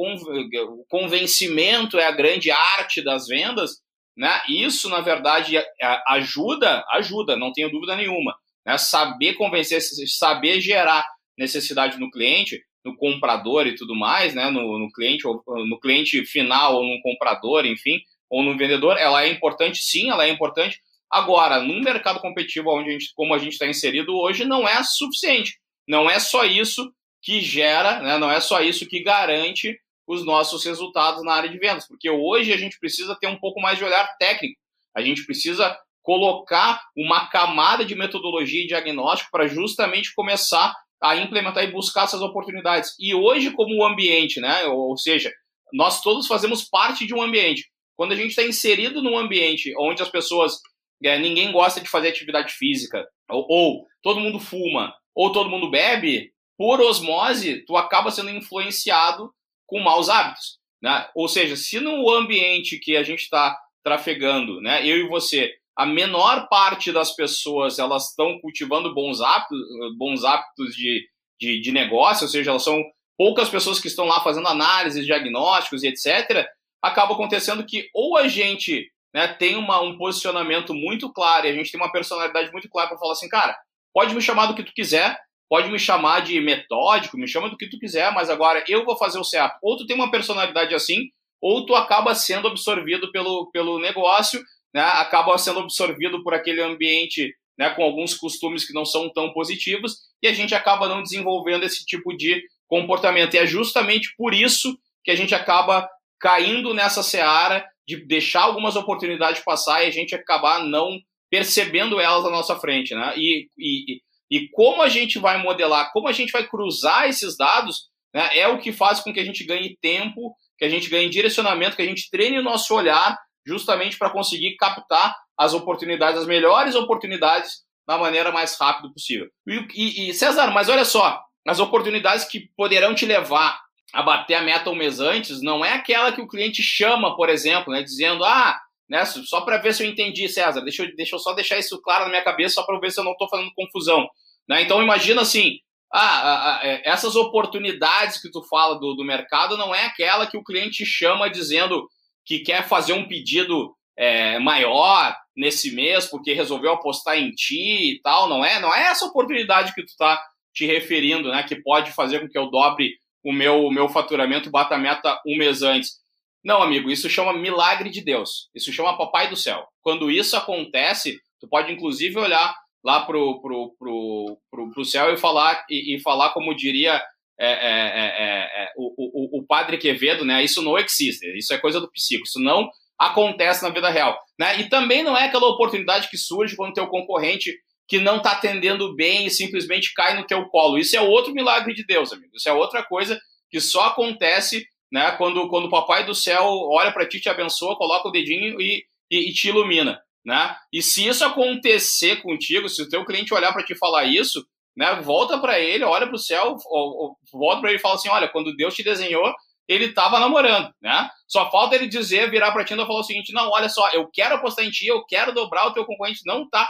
convencimento 0.88 1.98
é 1.98 2.06
a 2.06 2.12
grande 2.12 2.52
arte 2.52 3.04
das 3.04 3.28
vendas, 3.28 3.82
né? 4.16 4.42
Isso 4.48 4.90
na 4.90 5.02
verdade 5.02 5.62
ajuda, 6.08 6.84
ajuda, 6.92 7.36
não 7.36 7.52
tenho 7.52 7.70
dúvida 7.70 7.96
nenhuma 7.96 8.34
né? 8.70 8.78
saber 8.78 9.34
convencer, 9.34 9.82
saber 9.82 10.62
gerar 10.62 11.06
necessidade 11.38 12.00
no 12.00 12.12
cliente, 12.12 12.62
no 12.86 12.96
comprador 12.96 13.68
e 13.68 13.76
tudo 13.76 13.96
mais, 13.96 14.34
né? 14.34 14.50
no, 14.50 14.78
no 14.78 14.92
cliente 14.92 15.24
no 15.26 15.80
cliente 15.80 16.24
final 16.26 16.76
ou 16.76 16.84
no 16.84 17.02
comprador, 17.02 17.66
enfim, 17.66 18.00
ou 18.30 18.44
no 18.44 18.58
vendedor, 18.58 18.98
ela 18.98 19.24
é 19.24 19.30
importante, 19.30 19.80
sim, 19.82 20.10
ela 20.10 20.26
é 20.26 20.30
importante. 20.30 20.80
Agora, 21.12 21.62
num 21.62 21.82
mercado 21.82 22.20
competitivo 22.20 22.70
onde 22.70 22.90
a 22.90 22.92
gente, 22.92 23.12
como 23.16 23.34
a 23.34 23.40
gente 23.40 23.54
está 23.54 23.66
inserido 23.66 24.16
hoje, 24.16 24.46
não 24.46 24.68
é 24.68 24.84
suficiente. 24.84 25.58
Não 25.88 26.10
é 26.10 26.20
só 26.20 26.46
isso 26.46 26.92
que 27.22 27.42
gera, 27.42 28.00
né? 28.02 28.18
não 28.18 28.30
é 28.30 28.40
só 28.40 28.62
isso 28.62 28.88
que 28.88 29.02
garante 29.02 29.78
os 30.08 30.26
nossos 30.26 30.64
resultados 30.64 31.24
na 31.24 31.34
área 31.34 31.50
de 31.50 31.58
vendas, 31.58 31.88
porque 31.88 32.10
hoje 32.10 32.52
a 32.54 32.58
gente 32.58 32.80
precisa 32.80 33.16
ter 33.20 33.28
um 33.28 33.40
pouco 33.40 33.62
mais 33.62 33.78
de 33.78 33.84
olhar 33.84 34.08
técnico. 34.18 34.60
A 34.96 35.02
gente 35.02 35.26
precisa 35.26 35.78
colocar 36.02 36.82
uma 36.98 37.28
camada 37.28 37.86
de 37.86 37.96
metodologia 37.96 38.64
e 38.64 38.68
diagnóstico 38.68 39.30
para 39.32 39.48
justamente 39.48 40.14
começar 40.16 40.74
a 41.02 41.16
implementar 41.16 41.64
e 41.64 41.72
buscar 41.72 42.06
essas 42.06 42.22
oportunidades. 42.22 42.96
E 43.00 43.14
hoje, 43.14 43.52
como 43.52 43.76
o 43.76 43.86
ambiente, 43.86 44.40
né? 44.42 44.66
Ou 44.66 44.98
seja, 44.98 45.32
nós 45.72 46.02
todos 46.02 46.28
fazemos 46.28 46.64
parte 46.64 47.06
de 47.06 47.14
um 47.14 47.22
ambiente. 47.22 47.70
Quando 47.96 48.14
a 48.14 48.16
gente 48.16 48.30
está 48.30 48.44
inserido 48.44 49.02
num 49.02 49.18
ambiente 49.18 49.74
onde 49.78 50.02
as 50.02 50.10
pessoas, 50.10 50.54
é, 51.04 51.18
ninguém 51.18 51.52
gosta 51.52 51.80
de 51.80 51.90
fazer 51.90 52.10
atividade 52.10 52.54
física, 52.54 53.08
ou, 53.30 53.46
ou 53.50 53.88
todo 54.02 54.20
mundo 54.20 54.40
fuma, 54.40 54.94
ou 55.16 55.32
todo 55.32 55.50
mundo 55.50 55.70
bebe, 55.70 56.32
por 56.58 56.82
osmose, 56.82 57.64
tu 57.66 57.78
acaba 57.78 58.12
sendo 58.12 58.30
influenciado 58.30 59.32
com 59.66 59.80
maus 59.80 60.10
hábitos. 60.10 60.60
Né? 60.82 61.08
Ou 61.16 61.28
seja, 61.28 61.56
se 61.56 61.80
no 61.80 62.10
ambiente 62.10 62.80
que 62.80 62.96
a 62.96 63.04
gente 63.04 63.22
está 63.22 63.58
trafegando, 63.84 64.60
né, 64.62 64.86
eu 64.86 64.98
e 64.98 65.08
você, 65.08 65.54
a 65.76 65.86
menor 65.86 66.48
parte 66.50 66.92
das 66.92 67.16
pessoas 67.16 67.80
elas 67.80 68.10
estão 68.10 68.40
cultivando 68.42 68.94
bons 68.94 69.22
hábitos, 69.22 69.58
bons 69.98 70.24
hábitos 70.26 70.76
de, 70.76 71.08
de, 71.40 71.62
de, 71.62 71.72
negócio, 71.72 72.26
ou 72.26 72.30
seja, 72.30 72.52
elas 72.52 72.64
são 72.64 72.84
poucas 73.18 73.50
pessoas 73.50 73.80
que 73.80 73.88
estão 73.88 74.06
lá 74.06 74.20
fazendo 74.22 74.48
análises, 74.48 75.06
diagnósticos 75.06 75.84
e 75.84 75.88
etc., 75.88 76.46
acaba 76.82 77.14
acontecendo 77.14 77.66
que 77.66 77.90
ou 77.94 78.18
a 78.18 78.28
gente 78.28 78.90
né, 79.14 79.28
tem 79.28 79.56
uma, 79.56 79.82
um 79.82 79.98
posicionamento 79.98 80.74
muito 80.74 81.12
claro 81.12 81.48
e 81.48 81.50
a 81.50 81.54
gente 81.54 81.72
tem 81.72 81.80
uma 81.80 81.92
personalidade 81.92 82.52
muito 82.52 82.70
clara 82.70 82.90
para 82.90 82.98
falar 82.98 83.14
assim, 83.14 83.30
cara, 83.30 83.58
pode 83.94 84.14
me 84.14 84.22
chamar 84.22 84.46
do 84.46 84.56
que 84.56 84.64
tu 84.64 84.74
quiser, 84.74 85.20
pode 85.50 85.70
me 85.70 85.80
chamar 85.80 86.22
de 86.22 86.40
metódico, 86.40 87.18
me 87.18 87.28
chama 87.28 87.50
do 87.50 87.58
que 87.58 87.70
tu 87.70 87.80
quiser, 87.80 88.14
mas 88.14 88.30
agora 88.30 88.64
eu 88.68 88.86
vou 88.86 88.98
fazer 88.98 89.20
o 89.20 89.24
certo. 89.24 89.58
Ou 89.64 89.78
tu 89.78 89.88
tem 89.88 89.96
uma 89.96 90.12
personalidade 90.12 90.76
assim, 90.76 91.10
ou 91.42 91.66
tu 91.66 91.74
acaba 91.74 92.14
sendo 92.14 92.48
absorvido 92.48 93.12
pelo, 93.12 93.50
pelo 93.52 93.80
negócio 93.80 94.40
né, 94.74 94.82
acaba 94.82 95.38
sendo 95.38 95.60
absorvido 95.60 96.24
por 96.24 96.34
aquele 96.34 96.62
ambiente 96.62 97.34
né, 97.58 97.70
com 97.72 97.84
alguns 97.84 98.14
costumes 98.14 98.66
que 98.66 98.74
não 98.74 98.86
são 98.86 99.12
tão 99.12 99.34
positivos 99.34 99.98
e 100.22 100.28
a 100.28 100.34
gente 100.34 100.54
acaba 100.54 100.88
não 100.88 101.02
desenvolvendo 101.02 101.64
esse 101.64 101.86
tipo 101.86 102.16
de 102.16 102.42
comportamento. 102.68 103.34
E 103.34 103.38
é 103.38 103.46
justamente 103.46 104.14
por 104.16 104.34
isso 104.34 104.78
que 105.04 105.12
a 105.12 105.16
gente 105.16 105.34
acaba 105.34 105.90
caindo 106.20 106.74
nessa 106.74 107.02
seara 107.02 107.66
de 107.90 108.06
deixar 108.06 108.42
algumas 108.44 108.76
oportunidades 108.76 109.44
passar 109.44 109.84
e 109.84 109.88
a 109.88 109.92
gente 109.92 110.14
acabar 110.14 110.64
não 110.64 111.00
percebendo 111.28 112.00
elas 112.00 112.24
à 112.24 112.30
nossa 112.30 112.56
frente. 112.56 112.94
Né? 112.94 113.14
E, 113.18 113.48
e, 113.58 114.02
E 114.30 114.48
como 114.50 114.84
a 114.84 114.90
gente 114.90 115.18
vai 115.18 115.42
modelar, 115.42 115.92
como 115.92 116.08
a 116.08 116.12
gente 116.12 116.32
vai 116.32 116.48
cruzar 116.48 117.10
esses 117.10 117.36
dados, 117.36 117.90
né, 118.14 118.30
é 118.38 118.48
o 118.48 118.60
que 118.60 118.72
faz 118.72 119.00
com 119.00 119.12
que 119.12 119.20
a 119.20 119.26
gente 119.26 119.44
ganhe 119.44 119.76
tempo, 119.82 120.36
que 120.58 120.66
a 120.66 120.70
gente 120.70 120.88
ganhe 120.88 121.10
direcionamento, 121.10 121.76
que 121.76 121.82
a 121.82 121.86
gente 121.86 122.10
treine 122.12 122.38
o 122.38 122.44
nosso 122.44 122.76
olhar 122.76 123.18
justamente 123.44 123.98
para 123.98 124.12
conseguir 124.12 124.56
captar 124.56 125.16
as 125.36 125.54
oportunidades, 125.54 126.22
as 126.22 126.28
melhores 126.28 126.76
oportunidades 126.76 127.64
da 127.88 127.98
maneira 127.98 128.32
mais 128.32 128.56
rápida 128.56 128.94
possível. 128.94 129.28
E, 129.48 129.66
e, 129.74 130.10
e, 130.10 130.14
César, 130.14 130.52
mas 130.52 130.70
olha 130.70 130.86
só, 130.86 131.20
as 131.48 131.60
oportunidades 131.60 132.26
que 132.26 132.52
poderão 132.56 132.94
te 132.94 133.08
levar 133.08 133.60
a 133.94 134.04
bater 134.04 134.36
a 134.36 134.42
meta 134.42 134.70
um 134.70 134.76
mês 134.76 135.00
antes 135.00 135.42
não 135.42 135.64
é 135.64 135.74
aquela 135.74 136.12
que 136.12 136.22
o 136.22 136.28
cliente 136.28 136.62
chama, 136.62 137.16
por 137.16 137.30
exemplo, 137.30 137.74
né, 137.74 137.82
dizendo, 137.82 138.24
ah, 138.24 138.60
né, 138.90 139.06
só 139.06 139.42
para 139.42 139.58
ver 139.58 139.74
se 139.74 139.84
eu 139.84 139.90
entendi, 139.90 140.28
César, 140.30 140.62
deixa 140.62 140.84
eu, 140.84 140.96
deixa 140.96 141.16
eu 141.16 141.20
só 141.20 141.34
deixar 141.34 141.58
isso 141.58 141.82
claro 141.82 142.06
na 142.06 142.10
minha 142.10 142.24
cabeça, 142.24 142.56
só 142.56 142.64
para 142.64 142.80
ver 142.80 142.92
se 142.92 143.00
eu 143.00 143.04
não 143.04 143.14
estou 143.14 143.30
fazendo 143.30 143.54
confusão. 143.56 144.08
Né? 144.48 144.62
Então, 144.62 144.82
imagina 144.82 145.22
assim, 145.22 145.60
ah, 145.94 146.60
é, 146.62 146.88
essas 146.90 147.16
oportunidades 147.16 148.22
que 148.22 148.32
tu 148.32 148.44
fala 148.44 148.80
do, 148.80 148.94
do 148.94 149.04
mercado 149.04 149.58
não 149.58 149.74
é 149.74 149.86
aquela 149.86 150.28
que 150.28 150.38
o 150.38 150.44
cliente 150.44 150.86
chama 150.86 151.30
dizendo 151.30 151.88
que 152.26 152.40
quer 152.40 152.68
fazer 152.68 152.94
um 152.94 153.08
pedido 153.08 153.74
é, 153.98 154.38
maior 154.40 155.16
nesse 155.36 155.74
mês 155.74 156.06
porque 156.06 156.34
resolveu 156.34 156.74
apostar 156.74 157.18
em 157.18 157.32
ti 157.32 157.96
e 157.96 158.02
tal, 158.02 158.30
não 158.30 158.46
é? 158.46 158.60
Não 158.60 158.74
é 158.74 158.84
essa 158.84 159.06
oportunidade 159.06 159.74
que 159.74 159.82
tu 159.82 159.88
está 159.88 160.22
te 160.54 160.66
referindo, 160.66 161.30
né? 161.30 161.42
Que 161.44 161.56
pode 161.62 161.92
fazer 161.92 162.20
com 162.20 162.30
que 162.30 162.38
eu 162.38 162.50
dobre 162.52 162.94
o 163.24 163.34
meu, 163.34 163.66
o 163.66 163.72
meu 163.72 163.90
faturamento, 163.90 164.50
bata 164.50 164.76
a 164.76 164.78
meta 164.78 165.20
um 165.26 165.38
mês 165.38 165.62
antes. 165.62 166.00
Não, 166.44 166.62
amigo, 166.62 166.90
isso 166.90 167.10
chama 167.10 167.34
milagre 167.34 167.90
de 167.90 168.02
Deus. 168.02 168.50
Isso 168.56 168.72
chama 168.72 168.98
papai 168.98 169.30
do 169.30 169.36
céu. 169.36 169.68
Quando 169.82 170.10
isso 170.10 170.38
acontece, 170.38 171.20
tu 171.40 171.48
pode 171.50 171.72
inclusive 171.72 172.18
olhar 172.18 172.56
lá 172.84 173.06
pro, 173.06 173.42
pro, 173.42 173.76
pro, 173.78 174.38
pro, 174.50 174.72
pro 174.72 174.86
céu 174.86 175.14
e 175.14 175.18
falar, 175.18 175.66
e, 175.70 175.96
e 175.96 176.02
falar 176.02 176.30
como 176.30 176.56
diria 176.56 177.02
é, 177.40 177.52
é, 177.52 177.52
é, 177.52 178.64
é 178.64 178.72
o, 178.78 179.38
o, 179.38 179.40
o, 179.40 179.46
padre 179.46 179.78
Quevedo, 179.78 180.26
né? 180.26 180.44
Isso 180.44 180.62
não 180.62 180.78
existe, 180.78 181.26
isso 181.38 181.54
é 181.54 181.58
coisa 181.58 181.80
do 181.80 181.92
psico, 181.92 182.24
isso 182.26 182.40
não 182.40 182.70
acontece 182.98 183.64
na 183.64 183.70
vida 183.70 183.90
real, 183.90 184.20
né? 184.38 184.60
E 184.60 184.68
também 184.68 185.04
não 185.04 185.18
é 185.18 185.26
aquela 185.26 185.48
oportunidade 185.48 186.10
que 186.10 186.18
surge 186.18 186.56
quando 186.58 186.74
teu 186.74 186.88
concorrente 186.88 187.54
que 187.90 188.00
não 188.00 188.18
está 188.18 188.34
atendendo 188.34 188.96
bem 188.96 189.26
e 189.26 189.32
simplesmente 189.32 189.94
cai 189.94 190.16
no 190.16 190.26
teu 190.26 190.46
colo. 190.46 190.78
Isso 190.78 190.96
é 190.96 191.02
outro 191.02 191.34
milagre 191.34 191.74
de 191.74 191.84
Deus, 191.86 192.14
amigo. 192.14 192.32
Isso 192.36 192.48
é 192.48 192.54
outra 192.54 192.84
coisa 192.84 193.20
que 193.50 193.60
só 193.60 193.88
acontece, 193.88 194.66
né? 194.92 195.12
Quando, 195.14 195.50
quando 195.50 195.66
o 195.66 195.72
papai 195.72 196.06
do 196.06 196.16
céu 196.16 196.46
olha 196.70 196.94
para 196.94 197.08
ti, 197.08 197.20
te 197.20 197.28
abençoa, 197.28 197.76
coloca 197.76 198.08
o 198.08 198.12
dedinho 198.12 198.62
e, 198.62 198.86
e, 199.12 199.30
e 199.30 199.34
te 199.34 199.50
ilumina 199.50 200.00
né? 200.26 200.56
E 200.72 200.82
se 200.82 201.08
isso 201.08 201.24
acontecer 201.26 202.22
contigo, 202.22 202.70
se 202.70 202.82
o 202.82 202.90
teu 202.90 203.06
cliente 203.06 203.34
olhar 203.34 203.52
para 203.54 203.64
te 203.64 203.76
falar 203.76 204.06
isso, 204.06 204.46
né, 204.76 205.02
volta 205.02 205.40
para 205.40 205.60
ele, 205.60 205.84
olha 205.84 206.06
para 206.06 206.16
o 206.16 206.20
céu, 206.20 206.56
ou, 206.66 206.98
ou, 206.98 207.18
volta 207.34 207.62
para 207.62 207.70
ele 207.70 207.80
e 207.80 207.82
fala 207.82 207.96
assim, 207.96 208.10
olha, 208.10 208.30
quando 208.30 208.56
Deus 208.56 208.76
te 208.76 208.84
desenhou, 208.84 209.34
ele 209.68 209.86
estava 209.86 210.20
namorando, 210.20 210.72
né? 210.82 211.10
Só 211.28 211.50
falta 211.52 211.76
ele 211.76 211.88
dizer, 211.88 212.30
virar 212.30 212.52
para 212.52 212.64
ti 212.64 212.74
e 212.74 212.78
falar 212.78 213.00
o 213.00 213.04
seguinte, 213.04 213.34
não, 213.34 213.50
olha 213.50 213.70
só, 213.70 213.90
eu 213.90 214.08
quero 214.12 214.36
apostar 214.36 214.66
em 214.66 214.72
ti, 214.72 214.88
eu 214.88 215.06
quero 215.06 215.34
dobrar 215.34 215.68
o 215.68 215.74
teu 215.74 215.86
concorrente, 215.86 216.22
não 216.26 216.50
tá 216.50 216.70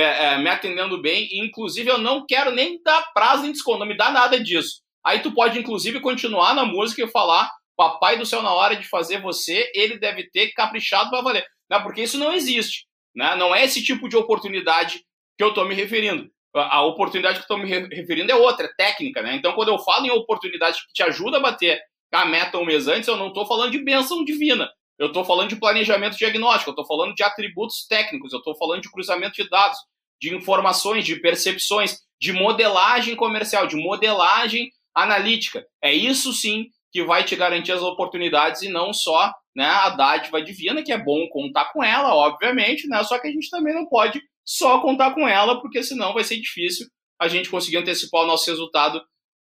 é, 0.00 0.34
é, 0.34 0.38
me 0.38 0.48
atendendo 0.48 1.00
bem, 1.00 1.28
inclusive 1.32 1.90
eu 1.90 1.98
não 1.98 2.24
quero 2.26 2.50
nem 2.50 2.82
dar 2.82 3.12
prazo 3.12 3.42
nem 3.42 3.52
desconto, 3.52 3.80
não 3.80 3.86
me 3.86 3.96
dá 3.96 4.10
nada 4.10 4.42
disso. 4.42 4.80
Aí 5.04 5.20
tu 5.20 5.32
pode, 5.32 5.58
inclusive, 5.58 6.00
continuar 6.00 6.54
na 6.54 6.64
música 6.64 7.02
e 7.02 7.10
falar, 7.10 7.50
papai 7.76 8.16
do 8.16 8.24
céu, 8.24 8.40
na 8.40 8.52
hora 8.52 8.76
de 8.76 8.88
fazer 8.88 9.20
você, 9.20 9.70
ele 9.74 9.98
deve 9.98 10.30
ter 10.30 10.52
caprichado 10.52 11.10
para 11.10 11.22
valer 11.22 11.44
né? 11.72 11.80
porque 11.80 12.02
isso 12.02 12.18
não 12.18 12.32
existe. 12.32 12.86
Né? 13.16 13.34
Não 13.36 13.54
é 13.54 13.64
esse 13.64 13.82
tipo 13.82 14.08
de 14.08 14.16
oportunidade 14.16 15.00
que 15.36 15.42
eu 15.42 15.48
estou 15.48 15.64
me 15.64 15.74
referindo. 15.74 16.30
A 16.54 16.82
oportunidade 16.82 17.36
que 17.36 17.40
eu 17.40 17.56
estou 17.56 17.58
me 17.58 17.66
referindo 17.66 18.30
é 18.30 18.34
outra, 18.34 18.66
é 18.66 18.74
técnica. 18.76 19.22
Né? 19.22 19.34
Então, 19.34 19.54
quando 19.54 19.68
eu 19.68 19.78
falo 19.78 20.04
em 20.04 20.10
oportunidade 20.10 20.78
que 20.86 20.92
te 20.92 21.02
ajuda 21.02 21.38
a 21.38 21.40
bater 21.40 21.80
a 22.12 22.26
meta 22.26 22.58
um 22.58 22.66
mês 22.66 22.86
antes, 22.88 23.08
eu 23.08 23.16
não 23.16 23.28
estou 23.28 23.46
falando 23.46 23.70
de 23.70 23.82
bênção 23.82 24.22
divina. 24.22 24.70
Eu 24.98 25.08
estou 25.08 25.24
falando 25.24 25.48
de 25.48 25.56
planejamento 25.56 26.16
diagnóstico, 26.16 26.70
eu 26.70 26.72
estou 26.72 26.86
falando 26.86 27.14
de 27.14 27.22
atributos 27.22 27.86
técnicos, 27.88 28.32
eu 28.32 28.38
estou 28.38 28.56
falando 28.56 28.82
de 28.82 28.90
cruzamento 28.90 29.42
de 29.42 29.48
dados, 29.48 29.78
de 30.20 30.34
informações, 30.34 31.04
de 31.04 31.16
percepções, 31.16 31.98
de 32.20 32.32
modelagem 32.32 33.16
comercial, 33.16 33.66
de 33.66 33.76
modelagem 33.76 34.70
analítica. 34.94 35.66
É 35.82 35.92
isso 35.92 36.32
sim 36.32 36.66
que 36.92 37.02
vai 37.02 37.24
te 37.24 37.34
garantir 37.34 37.72
as 37.72 37.82
oportunidades 37.82 38.62
e 38.62 38.68
não 38.68 38.92
só 38.92 39.32
né, 39.56 39.64
a 39.64 39.90
dádiva 39.90 40.42
divina, 40.42 40.82
que 40.82 40.92
é 40.92 40.98
bom 40.98 41.26
contar 41.30 41.72
com 41.72 41.82
ela, 41.82 42.14
obviamente, 42.14 42.86
né, 42.86 43.02
só 43.02 43.18
que 43.18 43.26
a 43.26 43.30
gente 43.30 43.50
também 43.50 43.74
não 43.74 43.86
pode 43.86 44.20
só 44.44 44.80
contar 44.80 45.14
com 45.14 45.26
ela, 45.26 45.60
porque 45.60 45.82
senão 45.82 46.12
vai 46.12 46.24
ser 46.24 46.36
difícil 46.36 46.86
a 47.18 47.28
gente 47.28 47.50
conseguir 47.50 47.78
antecipar 47.78 48.22
o 48.22 48.26
nosso 48.26 48.48
resultado 48.50 49.02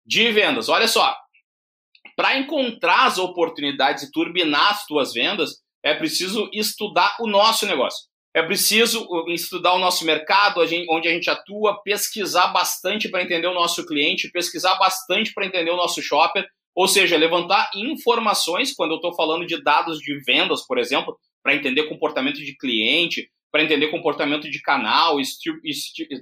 de 0.06 0.30
vendas. 0.30 0.68
Olha 0.68 0.88
só, 0.88 1.14
para 2.16 2.38
encontrar 2.38 3.06
as 3.06 3.18
oportunidades 3.18 4.04
e 4.04 4.10
turbinar 4.10 4.72
as 4.72 4.86
tuas 4.86 5.12
vendas, 5.12 5.62
é 5.82 5.94
preciso 5.94 6.48
estudar 6.52 7.16
o 7.20 7.26
nosso 7.26 7.66
negócio. 7.66 8.06
É 8.34 8.42
preciso 8.42 9.06
estudar 9.28 9.74
o 9.74 9.78
nosso 9.78 10.04
mercado, 10.04 10.60
onde 10.90 11.08
a 11.08 11.12
gente 11.12 11.30
atua, 11.30 11.80
pesquisar 11.84 12.48
bastante 12.48 13.08
para 13.08 13.22
entender 13.22 13.46
o 13.46 13.54
nosso 13.54 13.86
cliente, 13.86 14.30
pesquisar 14.32 14.74
bastante 14.74 15.32
para 15.32 15.46
entender 15.46 15.70
o 15.70 15.76
nosso 15.76 16.02
shopper, 16.02 16.44
ou 16.74 16.88
seja, 16.88 17.16
levantar 17.16 17.70
informações, 17.76 18.74
quando 18.74 18.90
eu 18.90 18.96
estou 18.96 19.14
falando 19.14 19.46
de 19.46 19.62
dados 19.62 20.00
de 20.00 20.18
vendas, 20.24 20.66
por 20.66 20.78
exemplo, 20.78 21.16
para 21.44 21.54
entender 21.54 21.84
comportamento 21.84 22.38
de 22.38 22.56
cliente, 22.56 23.30
para 23.52 23.62
entender 23.62 23.92
comportamento 23.92 24.50
de 24.50 24.60
canal, 24.60 25.16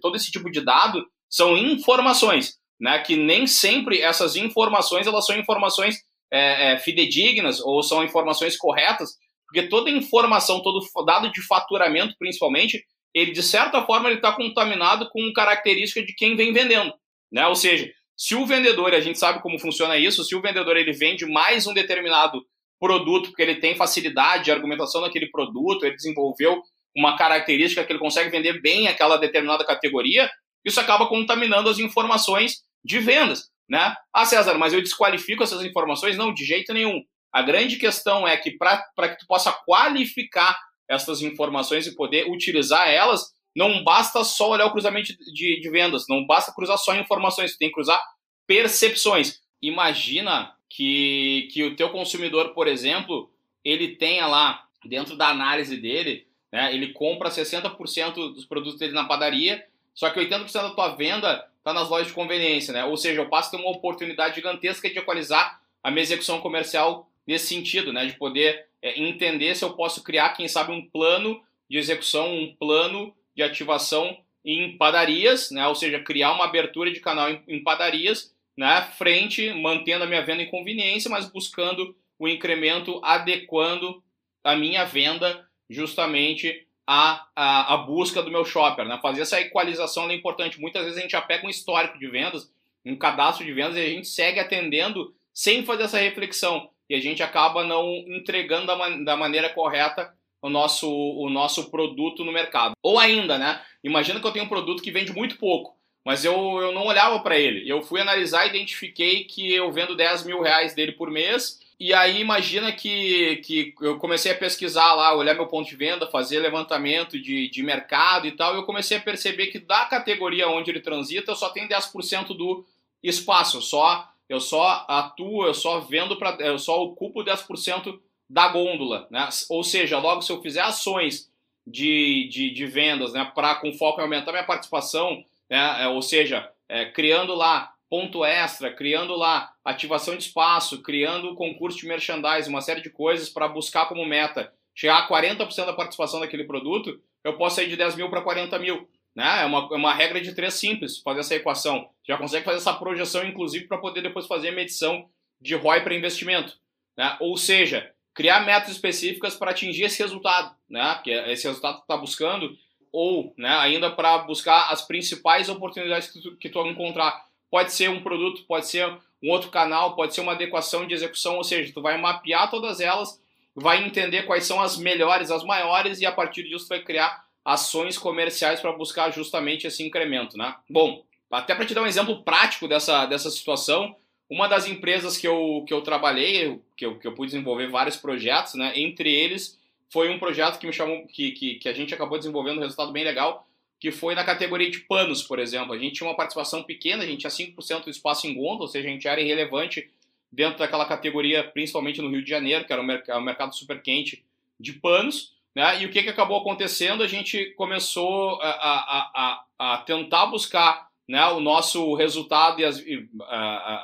todo 0.02 0.16
esse 0.16 0.30
tipo 0.30 0.50
de 0.50 0.60
dado 0.60 1.02
são 1.30 1.56
informações, 1.56 2.58
né? 2.82 2.98
Que 2.98 3.14
nem 3.14 3.46
sempre 3.46 4.00
essas 4.00 4.34
informações 4.34 5.06
elas 5.06 5.24
são 5.24 5.38
informações 5.38 5.98
é, 6.32 6.72
é, 6.72 6.78
fidedignas 6.78 7.60
ou 7.60 7.80
são 7.80 8.02
informações 8.02 8.56
corretas, 8.56 9.10
porque 9.46 9.68
toda 9.68 9.88
informação, 9.88 10.60
todo 10.60 10.84
dado 11.06 11.30
de 11.30 11.40
faturamento, 11.46 12.16
principalmente, 12.18 12.84
ele 13.14 13.30
de 13.30 13.42
certa 13.42 13.82
forma 13.84 14.08
ele 14.08 14.16
está 14.16 14.32
contaminado 14.32 15.08
com 15.10 15.32
característica 15.32 16.04
de 16.04 16.12
quem 16.12 16.34
vem 16.34 16.52
vendendo, 16.52 16.92
né? 17.30 17.46
Ou 17.46 17.54
seja, 17.54 17.88
se 18.16 18.34
o 18.34 18.44
vendedor, 18.44 18.92
a 18.94 19.00
gente 19.00 19.18
sabe 19.18 19.40
como 19.40 19.60
funciona 19.60 19.96
isso, 19.96 20.24
se 20.24 20.34
o 20.34 20.42
vendedor 20.42 20.76
ele 20.76 20.92
vende 20.92 21.24
mais 21.24 21.68
um 21.68 21.74
determinado 21.74 22.42
produto 22.80 23.28
porque 23.28 23.42
ele 23.42 23.60
tem 23.60 23.76
facilidade 23.76 24.46
de 24.46 24.50
argumentação 24.50 25.02
naquele 25.02 25.30
produto, 25.30 25.86
ele 25.86 25.94
desenvolveu 25.94 26.60
uma 26.96 27.16
característica 27.16 27.84
que 27.84 27.92
ele 27.92 28.00
consegue 28.00 28.30
vender 28.30 28.60
bem 28.60 28.88
aquela 28.88 29.16
determinada 29.18 29.64
categoria, 29.64 30.28
isso 30.64 30.80
acaba 30.80 31.06
contaminando 31.06 31.68
as 31.68 31.78
informações 31.78 32.62
de 32.84 32.98
vendas, 32.98 33.50
né? 33.68 33.94
Ah, 34.12 34.24
César, 34.24 34.54
mas 34.58 34.72
eu 34.72 34.82
desqualifico 34.82 35.42
essas 35.42 35.62
informações? 35.64 36.16
Não, 36.16 36.32
de 36.32 36.44
jeito 36.44 36.72
nenhum. 36.72 37.02
A 37.32 37.42
grande 37.42 37.76
questão 37.76 38.28
é 38.28 38.36
que 38.36 38.50
para 38.52 39.08
que 39.08 39.18
tu 39.18 39.26
possa 39.26 39.52
qualificar 39.64 40.58
essas 40.88 41.22
informações 41.22 41.86
e 41.86 41.94
poder 41.94 42.30
utilizar 42.30 42.88
elas, 42.88 43.32
não 43.56 43.82
basta 43.82 44.22
só 44.24 44.50
olhar 44.50 44.66
o 44.66 44.72
cruzamento 44.72 45.14
de, 45.32 45.60
de 45.60 45.70
vendas, 45.70 46.04
não 46.08 46.26
basta 46.26 46.52
cruzar 46.52 46.76
só 46.78 46.94
informações, 46.94 47.52
você 47.52 47.58
tem 47.58 47.68
que 47.68 47.74
cruzar 47.74 48.02
percepções. 48.46 49.40
Imagina 49.60 50.54
que, 50.68 51.48
que 51.52 51.62
o 51.64 51.76
teu 51.76 51.90
consumidor, 51.90 52.52
por 52.54 52.66
exemplo, 52.66 53.30
ele 53.64 53.96
tenha 53.96 54.26
lá, 54.26 54.66
dentro 54.84 55.16
da 55.16 55.28
análise 55.28 55.76
dele, 55.76 56.26
né, 56.52 56.74
ele 56.74 56.92
compra 56.92 57.30
60% 57.30 58.14
dos 58.34 58.44
produtos 58.44 58.78
dele 58.78 58.92
na 58.92 59.04
padaria, 59.04 59.64
só 59.94 60.10
que 60.10 60.20
80% 60.20 60.52
da 60.52 60.70
tua 60.70 60.96
venda 60.96 61.46
está 61.62 61.72
nas 61.72 61.88
lojas 61.88 62.08
de 62.08 62.12
conveniência, 62.12 62.74
né? 62.74 62.84
Ou 62.84 62.96
seja, 62.96 63.20
eu 63.20 63.28
passo 63.28 63.48
a 63.48 63.50
ter 63.52 63.64
uma 63.64 63.70
oportunidade 63.70 64.34
gigantesca 64.34 64.90
de 64.90 64.98
equalizar 64.98 65.60
a 65.82 65.90
minha 65.90 66.02
execução 66.02 66.40
comercial 66.40 67.08
nesse 67.24 67.46
sentido, 67.46 67.92
né? 67.92 68.04
De 68.04 68.14
poder 68.14 68.66
é, 68.82 69.00
entender 69.00 69.54
se 69.54 69.64
eu 69.64 69.74
posso 69.74 70.02
criar, 70.02 70.30
quem 70.30 70.48
sabe, 70.48 70.72
um 70.72 70.84
plano 70.84 71.40
de 71.70 71.78
execução, 71.78 72.34
um 72.34 72.54
plano 72.54 73.14
de 73.34 73.42
ativação 73.42 74.18
em 74.44 74.76
padarias, 74.76 75.50
né? 75.50 75.66
ou 75.68 75.74
seja, 75.74 76.02
criar 76.02 76.32
uma 76.32 76.44
abertura 76.44 76.90
de 76.90 77.00
canal 77.00 77.30
em, 77.30 77.40
em 77.46 77.62
padarias, 77.62 78.34
né? 78.56 78.82
frente, 78.98 79.54
mantendo 79.54 80.04
a 80.04 80.06
minha 80.06 80.24
venda 80.24 80.42
em 80.42 80.50
conveniência, 80.50 81.10
mas 81.10 81.30
buscando 81.30 81.96
o 82.18 82.28
incremento 82.28 83.00
adequando 83.02 84.02
a 84.44 84.56
minha 84.56 84.84
venda 84.84 85.48
justamente 85.70 86.66
à, 86.86 87.26
à, 87.34 87.74
à 87.74 87.76
busca 87.78 88.22
do 88.22 88.30
meu 88.30 88.44
shopper. 88.44 88.84
Né? 88.86 88.98
Fazer 89.00 89.22
essa 89.22 89.40
equalização 89.40 90.10
é 90.10 90.14
importante. 90.14 90.60
Muitas 90.60 90.82
vezes 90.84 90.98
a 90.98 91.02
gente 91.02 91.12
já 91.12 91.22
pega 91.22 91.46
um 91.46 91.50
histórico 91.50 91.98
de 91.98 92.08
vendas, 92.08 92.50
um 92.84 92.96
cadastro 92.96 93.44
de 93.44 93.52
vendas, 93.52 93.76
e 93.76 93.80
a 93.80 93.88
gente 93.88 94.08
segue 94.08 94.40
atendendo 94.40 95.14
sem 95.32 95.64
fazer 95.64 95.84
essa 95.84 95.98
reflexão. 95.98 96.68
E 96.88 96.94
a 96.94 97.00
gente 97.00 97.22
acaba 97.22 97.64
não 97.64 97.86
entregando 98.06 98.66
da, 98.66 98.76
man 98.76 99.02
da 99.02 99.16
maneira 99.16 99.48
correta 99.48 100.12
o 100.42 100.50
nosso, 100.50 100.90
o 100.90 101.30
nosso 101.30 101.70
produto 101.70 102.24
no 102.24 102.32
mercado. 102.32 102.74
Ou 102.82 102.98
ainda, 102.98 103.38
né? 103.38 103.62
Imagina 103.82 104.20
que 104.20 104.26
eu 104.26 104.32
tenho 104.32 104.44
um 104.44 104.48
produto 104.48 104.82
que 104.82 104.90
vende 104.90 105.12
muito 105.12 105.38
pouco, 105.38 105.76
mas 106.04 106.24
eu, 106.24 106.34
eu 106.60 106.72
não 106.72 106.86
olhava 106.86 107.20
para 107.20 107.38
ele. 107.38 107.68
Eu 107.68 107.80
fui 107.80 108.00
analisar 108.00 108.44
e 108.44 108.50
identifiquei 108.50 109.24
que 109.24 109.54
eu 109.54 109.70
vendo 109.70 109.96
10 109.96 110.26
mil 110.26 110.42
reais 110.42 110.74
dele 110.74 110.92
por 110.92 111.10
mês 111.10 111.61
e 111.82 111.92
aí 111.92 112.20
imagina 112.20 112.70
que, 112.70 113.38
que 113.44 113.74
eu 113.80 113.98
comecei 113.98 114.30
a 114.30 114.36
pesquisar 114.36 114.94
lá, 114.94 115.16
olhar 115.16 115.34
meu 115.34 115.48
ponto 115.48 115.68
de 115.68 115.74
venda, 115.74 116.06
fazer 116.06 116.38
levantamento 116.38 117.20
de, 117.20 117.50
de 117.50 117.60
mercado 117.60 118.24
e 118.24 118.30
tal, 118.30 118.54
e 118.54 118.58
eu 118.58 118.62
comecei 118.62 118.98
a 118.98 119.00
perceber 119.00 119.48
que 119.48 119.58
da 119.58 119.84
categoria 119.86 120.48
onde 120.48 120.70
ele 120.70 120.78
transita, 120.78 121.32
eu 121.32 121.36
só 121.36 121.48
tenho 121.48 121.68
10% 121.68 122.36
do 122.36 122.64
espaço, 123.02 123.56
eu 123.56 123.60
só, 123.60 124.08
eu 124.28 124.38
só 124.38 124.86
atuo, 124.86 125.44
eu 125.44 125.54
só 125.54 125.80
vendo, 125.80 126.16
pra, 126.16 126.36
eu 126.38 126.56
só 126.56 126.80
ocupo 126.80 127.24
10% 127.24 127.98
da 128.30 128.46
gôndola, 128.46 129.08
né? 129.10 129.28
Ou 129.50 129.64
seja, 129.64 129.98
logo 129.98 130.22
se 130.22 130.30
eu 130.30 130.40
fizer 130.40 130.60
ações 130.60 131.28
de, 131.66 132.28
de, 132.28 132.50
de 132.52 132.64
vendas, 132.64 133.12
né, 133.12 133.28
para 133.34 133.56
com 133.56 133.72
foco 133.72 134.00
em 134.00 134.04
aumentar 134.04 134.30
minha 134.30 134.44
participação, 134.44 135.24
né, 135.50 135.82
é, 135.82 135.88
ou 135.88 136.00
seja, 136.00 136.48
é, 136.68 136.84
criando 136.84 137.34
lá 137.34 137.71
ponto 137.92 138.24
extra, 138.24 138.72
criando 138.72 139.14
lá 139.14 139.52
ativação 139.62 140.16
de 140.16 140.22
espaço, 140.22 140.80
criando 140.80 141.34
concurso 141.34 141.76
de 141.76 141.86
merchandising, 141.86 142.48
uma 142.48 142.62
série 142.62 142.80
de 142.80 142.88
coisas 142.88 143.28
para 143.28 143.46
buscar 143.46 143.84
como 143.84 144.02
meta 144.06 144.50
chegar 144.74 144.96
a 144.96 145.06
40% 145.06 145.66
da 145.66 145.74
participação 145.74 146.18
daquele 146.18 146.44
produto, 146.44 146.98
eu 147.22 147.36
posso 147.36 147.56
sair 147.56 147.68
de 147.68 147.76
10 147.76 147.96
mil 147.96 148.08
para 148.08 148.22
40 148.22 148.58
mil. 148.58 148.88
Né? 149.14 149.42
É, 149.42 149.44
uma, 149.44 149.68
é 149.70 149.76
uma 149.76 149.92
regra 149.92 150.22
de 150.22 150.34
três 150.34 150.54
simples 150.54 151.02
fazer 151.02 151.20
essa 151.20 151.34
equação. 151.34 151.86
Já 152.02 152.16
consegue 152.16 152.46
fazer 152.46 152.56
essa 152.56 152.72
projeção, 152.72 153.26
inclusive, 153.26 153.66
para 153.66 153.76
poder 153.76 154.00
depois 154.00 154.26
fazer 154.26 154.48
a 154.48 154.52
medição 154.52 155.06
de 155.38 155.54
ROI 155.54 155.82
para 155.82 155.94
investimento. 155.94 156.58
Né? 156.96 157.14
Ou 157.20 157.36
seja, 157.36 157.92
criar 158.14 158.40
metas 158.46 158.70
específicas 158.70 159.34
para 159.34 159.50
atingir 159.50 159.82
esse 159.82 160.02
resultado, 160.02 160.56
né? 160.66 160.98
que 161.04 161.10
é 161.10 161.30
esse 161.30 161.46
resultado 161.46 161.76
que 161.76 161.82
está 161.82 161.98
buscando, 161.98 162.56
ou 162.90 163.34
né, 163.38 163.48
ainda 163.48 163.90
para 163.90 164.18
buscar 164.18 164.70
as 164.70 164.82
principais 164.82 165.48
oportunidades 165.48 166.10
que 166.10 166.22
tu, 166.22 166.36
que 166.36 166.48
tu 166.48 166.66
encontrar. 166.66 167.24
Pode 167.52 167.70
ser 167.70 167.90
um 167.90 168.02
produto, 168.02 168.44
pode 168.44 168.66
ser 168.66 168.88
um 169.22 169.28
outro 169.28 169.50
canal, 169.50 169.94
pode 169.94 170.14
ser 170.14 170.22
uma 170.22 170.32
adequação 170.32 170.86
de 170.86 170.94
execução, 170.94 171.36
ou 171.36 171.44
seja, 171.44 171.70
tu 171.70 171.82
vai 171.82 172.00
mapear 172.00 172.50
todas 172.50 172.80
elas, 172.80 173.22
vai 173.54 173.84
entender 173.84 174.22
quais 174.22 174.46
são 174.46 174.58
as 174.58 174.78
melhores, 174.78 175.30
as 175.30 175.44
maiores 175.44 176.00
e 176.00 176.06
a 176.06 176.10
partir 176.10 176.44
disso 176.44 176.64
tu 176.64 176.70
vai 176.70 176.80
criar 176.80 177.26
ações 177.44 177.98
comerciais 177.98 178.58
para 178.58 178.72
buscar 178.72 179.10
justamente 179.10 179.66
esse 179.66 179.86
incremento, 179.86 180.38
né? 180.38 180.56
Bom, 180.66 181.04
até 181.30 181.54
para 181.54 181.66
te 181.66 181.74
dar 181.74 181.82
um 181.82 181.86
exemplo 181.86 182.22
prático 182.22 182.66
dessa, 182.66 183.04
dessa 183.04 183.28
situação, 183.28 183.94
uma 184.30 184.48
das 184.48 184.66
empresas 184.66 185.18
que 185.18 185.28
eu, 185.28 185.62
que 185.68 185.74
eu 185.74 185.82
trabalhei, 185.82 186.58
que 186.74 186.86
eu, 186.86 186.98
que 186.98 187.06
eu 187.06 187.12
pude 187.12 187.32
desenvolver 187.32 187.68
vários 187.68 187.98
projetos, 187.98 188.54
né? 188.54 188.72
Entre 188.76 189.12
eles 189.12 189.60
foi 189.90 190.08
um 190.08 190.18
projeto 190.18 190.58
que 190.58 190.66
me 190.66 190.72
chamou, 190.72 191.06
que, 191.06 191.32
que, 191.32 191.56
que 191.56 191.68
a 191.68 191.74
gente 191.74 191.92
acabou 191.92 192.16
desenvolvendo 192.16 192.56
um 192.56 192.62
resultado 192.62 192.92
bem 192.92 193.04
legal, 193.04 193.46
que 193.82 193.90
foi 193.90 194.14
na 194.14 194.22
categoria 194.22 194.70
de 194.70 194.78
panos, 194.78 195.24
por 195.24 195.40
exemplo. 195.40 195.72
A 195.72 195.76
gente 195.76 195.94
tinha 195.96 196.08
uma 196.08 196.14
participação 196.14 196.62
pequena, 196.62 197.02
a 197.02 197.06
gente 197.06 197.28
tinha 197.28 197.48
5% 197.52 197.82
do 197.82 197.90
espaço 197.90 198.28
em 198.28 198.32
gôndola, 198.32 198.60
ou 198.60 198.68
seja, 198.68 198.86
a 198.86 198.90
gente 198.92 199.08
era 199.08 199.20
irrelevante 199.20 199.90
dentro 200.30 200.60
daquela 200.60 200.84
categoria, 200.84 201.42
principalmente 201.42 202.00
no 202.00 202.08
Rio 202.08 202.22
de 202.22 202.30
Janeiro, 202.30 202.64
que 202.64 202.72
era 202.72 202.80
um, 202.80 202.84
merc 202.84 203.08
um 203.08 203.20
mercado 203.20 203.52
super 203.56 203.82
quente 203.82 204.24
de 204.60 204.74
panos. 204.74 205.34
Né? 205.52 205.82
E 205.82 205.86
o 205.86 205.90
que, 205.90 206.00
que 206.00 206.08
acabou 206.08 206.38
acontecendo? 206.38 207.02
A 207.02 207.08
gente 207.08 207.46
começou 207.56 208.40
a, 208.40 208.50
a, 208.50 209.10
a, 209.58 209.74
a 209.74 209.78
tentar 209.78 210.26
buscar 210.26 210.88
né, 211.08 211.26
o 211.26 211.40
nosso 211.40 211.96
resultado 211.96 212.60
e, 212.60 212.64
as, 212.64 212.78
e 212.78 213.08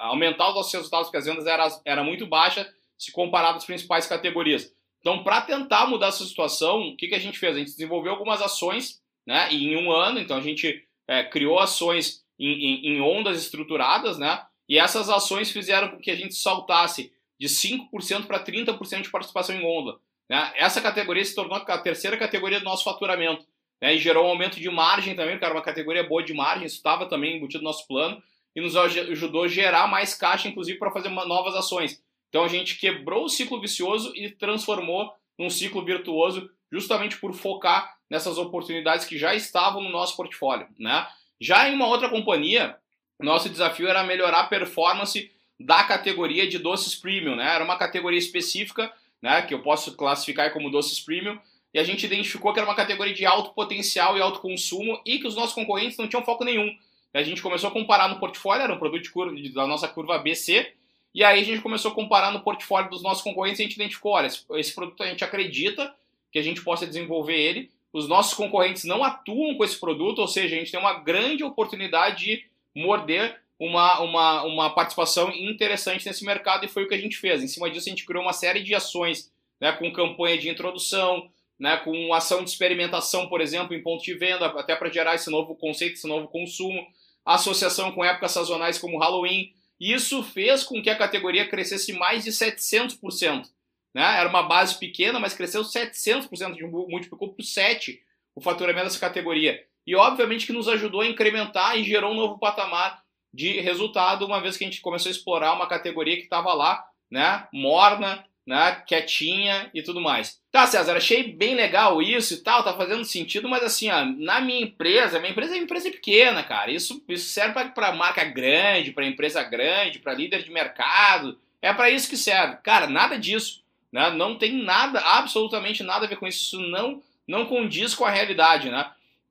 aumentar 0.02 0.50
os 0.50 0.55
nossos 0.55 0.73
resultados, 0.75 1.09
porque 1.09 1.19
as 1.19 1.26
vendas 1.26 1.45
eram 1.45 1.69
era 1.85 2.05
muito 2.05 2.25
baixa 2.25 2.73
se 2.97 3.11
comparado 3.11 3.57
às 3.57 3.64
principais 3.64 4.07
categorias. 4.07 4.73
Então, 5.00 5.25
para 5.25 5.40
tentar 5.40 5.88
mudar 5.88 6.07
essa 6.07 6.25
situação, 6.25 6.90
o 6.90 6.97
que, 6.97 7.09
que 7.09 7.17
a 7.17 7.21
gente 7.21 7.37
fez? 7.37 7.57
A 7.57 7.59
gente 7.59 7.73
desenvolveu 7.73 8.12
algumas 8.12 8.40
ações 8.40 9.02
né? 9.28 9.52
E 9.52 9.66
em 9.66 9.76
um 9.76 9.92
ano, 9.92 10.18
então 10.18 10.38
a 10.38 10.40
gente 10.40 10.82
é, 11.06 11.23
criou 11.23 11.58
ações 11.58 12.25
em, 12.38 12.49
em, 12.49 12.87
em, 12.87 13.00
ondas 13.02 13.38
estruturadas, 13.38 14.16
né? 14.16 14.42
E 14.66 14.78
essas 14.78 15.11
ações 15.11 15.50
fizeram 15.50 15.88
com 15.88 15.99
que 15.99 16.11
a 16.11 16.16
gente 16.16 16.35
saltasse 16.35 17.12
de 17.38 17.47
5% 17.47 18.26
para 18.26 18.42
30% 18.42 19.02
de 19.02 19.11
participação 19.11 19.54
em 19.54 19.66
onda. 19.66 19.99
Né? 20.30 20.52
Essa 20.56 20.80
categoria 20.80 21.23
se 21.23 21.35
tornou 21.35 21.56
a 21.56 21.78
terceira 21.78 22.16
categoria 22.16 22.58
do 22.58 22.64
nosso 22.64 22.85
faturamento. 22.85 23.47
Né? 23.82 23.94
E 23.94 23.99
gerou 23.99 24.25
um 24.25 24.30
aumento 24.30 24.58
de 24.58 24.70
margem 24.70 25.14
também, 25.14 25.37
era 25.37 25.52
uma 25.52 25.62
categoria 25.62 26.02
boa 26.02 26.23
de 26.23 26.32
margem, 26.32 26.66
isso 26.66 26.76
estava 26.76 27.06
também 27.06 27.37
embutido 27.37 27.62
no 27.62 27.68
nosso 27.68 27.87
plano, 27.87 28.23
e 28.56 28.61
nos 28.62 28.76
ajudou 28.76 29.44
a 29.44 29.49
gerar 29.49 29.87
mais 29.87 30.14
caixa, 30.14 30.49
inclusive, 30.49 30.78
para 30.78 30.90
fazer 30.90 31.11
novas 31.11 31.54
ações. 31.54 32.02
Então 32.30 32.44
a 32.44 32.49
gente 32.49 32.78
quebrou 32.78 33.25
o 33.25 33.28
ciclo 33.28 33.61
vicioso 33.61 34.11
e 34.16 34.30
transformou 34.30 35.12
num 35.38 35.50
ciclo 35.50 35.85
virtuoso, 35.85 36.50
justamente 36.73 37.18
por 37.18 37.32
focar 37.35 37.98
nessas 38.10 38.38
oportunidades 38.38 39.06
que 39.06 39.18
já 39.18 39.34
estavam 39.34 39.82
no 39.82 39.90
nosso 39.90 40.16
portfólio, 40.16 40.66
né? 40.78 41.06
Já 41.40 41.68
em 41.68 41.75
uma 41.75 41.86
outra 41.86 42.08
companhia, 42.08 42.76
nosso 43.21 43.49
desafio 43.49 43.88
era 43.88 44.04
melhorar 44.04 44.40
a 44.40 44.47
performance 44.47 45.30
da 45.58 45.84
categoria 45.84 46.49
de 46.49 46.58
doces 46.58 46.94
premium, 46.94 47.36
né? 47.36 47.54
Era 47.54 47.64
uma 47.64 47.76
categoria 47.76 48.18
específica, 48.18 48.92
né, 49.21 49.42
que 49.42 49.52
eu 49.52 49.62
posso 49.62 49.97
classificar 49.97 50.52
como 50.52 50.71
doces 50.71 51.00
premium, 51.00 51.38
e 51.75 51.78
a 51.78 51.84
gente 51.84 52.06
identificou 52.06 52.52
que 52.52 52.60
era 52.60 52.68
uma 52.68 52.76
categoria 52.76 53.12
de 53.12 53.26
alto 53.26 53.50
potencial 53.52 54.16
e 54.16 54.21
alto 54.21 54.40
consumo 54.40 55.00
e 55.04 55.18
que 55.18 55.26
os 55.26 55.34
nossos 55.34 55.54
concorrentes 55.54 55.99
não 55.99 56.08
tinham 56.08 56.25
foco 56.25 56.44
nenhum. 56.44 56.75
A 57.12 57.23
gente 57.23 57.42
começou 57.42 57.68
a 57.68 57.73
comparar 57.73 58.08
no 58.08 58.18
portfólio, 58.18 58.62
era 58.62 58.73
um 58.73 58.78
produto 58.78 59.34
de 59.34 59.49
da 59.50 59.66
nossa 59.66 59.88
curva 59.88 60.18
BC, 60.18 60.73
e 61.14 61.25
aí 61.25 61.40
a 61.40 61.44
gente 61.44 61.60
começou 61.60 61.90
a 61.90 61.94
comparar 61.94 62.30
no 62.32 62.40
portfólio 62.40 62.90
dos 62.90 63.02
nossos 63.02 63.23
concorrentes 63.23 63.58
e 63.58 63.62
a 63.62 63.66
gente 63.66 63.76
identificou, 63.76 64.12
olha, 64.12 64.26
esse 64.26 64.75
produto 64.75 65.02
a 65.02 65.06
gente 65.06 65.25
acredita 65.25 65.94
que 66.30 66.38
a 66.38 66.42
gente 66.42 66.62
possa 66.62 66.86
desenvolver 66.86 67.36
ele, 67.36 67.71
os 67.99 68.08
nossos 68.08 68.34
concorrentes 68.34 68.84
não 68.84 69.04
atuam 69.04 69.56
com 69.56 69.65
esse 69.65 69.78
produto, 69.78 70.21
ou 70.21 70.28
seja, 70.28 70.54
a 70.54 70.58
gente 70.58 70.71
tem 70.71 70.80
uma 70.80 71.00
grande 71.00 71.45
oportunidade 71.45 72.25
de 72.25 72.45
morder 72.75 73.41
uma, 73.58 74.00
uma, 74.00 74.43
uma 74.45 74.71
participação 74.71 75.30
interessante 75.30 76.06
nesse 76.06 76.25
mercado 76.25 76.65
e 76.65 76.69
foi 76.69 76.84
o 76.84 76.89
que 76.89 76.95
a 76.95 77.00
gente 77.00 77.17
fez. 77.17 77.43
Em 77.43 77.49
cima 77.49 77.69
disso, 77.69 77.89
a 77.89 77.91
gente 77.91 78.06
criou 78.06 78.23
uma 78.23 78.32
série 78.32 78.63
de 78.63 78.75
ações 78.75 79.32
né, 79.61 79.73
com 79.73 79.93
campanha 79.93 80.39
de 80.39 80.49
introdução, 80.49 81.28
né, 81.58 81.76
com 81.78 82.15
ação 82.15 82.45
de 82.45 82.50
experimentação, 82.50 83.28
por 83.28 83.41
exemplo, 83.41 83.75
em 83.75 83.82
ponto 83.82 84.04
de 84.04 84.15
venda, 84.15 84.47
até 84.47 84.76
para 84.76 84.91
gerar 84.91 85.17
esse 85.17 85.28
novo 85.28 85.56
conceito, 85.56 85.95
esse 85.95 86.06
novo 86.06 86.28
consumo, 86.28 86.87
associação 87.25 87.91
com 87.91 88.04
épocas 88.04 88.32
sazonais 88.32 88.78
como 88.78 88.99
Halloween. 88.99 89.52
Isso 89.80 90.23
fez 90.23 90.63
com 90.63 90.80
que 90.80 90.91
a 90.91 90.97
categoria 90.97 91.49
crescesse 91.49 91.93
mais 91.93 92.25
de 92.25 92.30
700%. 92.30 93.47
Né? 93.94 94.18
Era 94.18 94.28
uma 94.28 94.42
base 94.42 94.78
pequena, 94.78 95.18
mas 95.18 95.34
cresceu 95.34 95.62
700%, 95.62 96.58
multiplicou 96.88 97.32
por 97.32 97.42
7 97.42 98.00
o 98.34 98.40
faturamento 98.40 98.84
dessa 98.84 99.00
categoria. 99.00 99.62
E 99.86 99.96
obviamente 99.96 100.46
que 100.46 100.52
nos 100.52 100.68
ajudou 100.68 101.00
a 101.00 101.06
incrementar 101.06 101.78
e 101.78 101.84
gerou 101.84 102.12
um 102.12 102.16
novo 102.16 102.38
patamar 102.38 103.02
de 103.32 103.60
resultado, 103.60 104.26
uma 104.26 104.40
vez 104.40 104.56
que 104.56 104.64
a 104.64 104.66
gente 104.66 104.80
começou 104.80 105.08
a 105.08 105.12
explorar 105.12 105.52
uma 105.54 105.66
categoria 105.66 106.16
que 106.16 106.22
estava 106.22 106.52
lá, 106.54 106.84
né, 107.10 107.46
morna, 107.52 108.24
né, 108.46 108.82
quietinha 108.86 109.70
e 109.74 109.82
tudo 109.82 110.00
mais. 110.00 110.40
Tá, 110.50 110.66
César, 110.66 110.96
achei 110.96 111.32
bem 111.32 111.54
legal 111.54 112.00
isso 112.00 112.34
e 112.34 112.38
tal, 112.38 112.64
tá 112.64 112.74
fazendo 112.74 113.04
sentido, 113.04 113.48
mas 113.48 113.62
assim, 113.62 113.90
ó, 113.90 114.04
na 114.04 114.40
minha 114.40 114.62
empresa, 114.62 115.18
minha 115.18 115.32
empresa 115.32 115.52
é 115.52 115.58
uma 115.58 115.64
empresa 115.64 115.90
pequena, 115.90 116.42
cara. 116.42 116.70
Isso, 116.70 117.02
isso 117.08 117.28
serve 117.28 117.52
para 117.70 117.92
marca 117.92 118.24
grande, 118.24 118.92
para 118.92 119.06
empresa 119.06 119.42
grande, 119.42 119.98
para 119.98 120.14
líder 120.14 120.42
de 120.42 120.50
mercado. 120.50 121.38
É 121.60 121.72
para 121.72 121.90
isso 121.90 122.08
que 122.08 122.16
serve. 122.16 122.56
Cara, 122.62 122.86
nada 122.86 123.18
disso. 123.18 123.62
Né? 123.92 124.10
Não 124.10 124.36
tem 124.36 124.62
nada, 124.62 125.00
absolutamente 125.00 125.82
nada 125.82 126.06
a 126.06 126.08
ver 126.08 126.16
com 126.16 126.26
isso. 126.26 126.44
Isso 126.44 126.60
não, 126.60 127.02
não 127.26 127.46
condiz 127.46 127.94
com 127.94 128.04
a 128.04 128.10
realidade. 128.10 128.70
Né? 128.70 128.90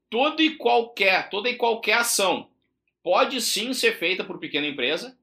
Toda 0.10 0.42
e 0.42 0.56
qualquer, 0.56 1.30
toda 1.30 1.50
e 1.50 1.56
qualquer 1.56 2.00
ação 2.00 2.50
pode 3.04 3.40
sim 3.40 3.74
ser 3.74 3.98
feita 3.98 4.24
por 4.24 4.38
pequena 4.38 4.68
empresa, 4.68 5.18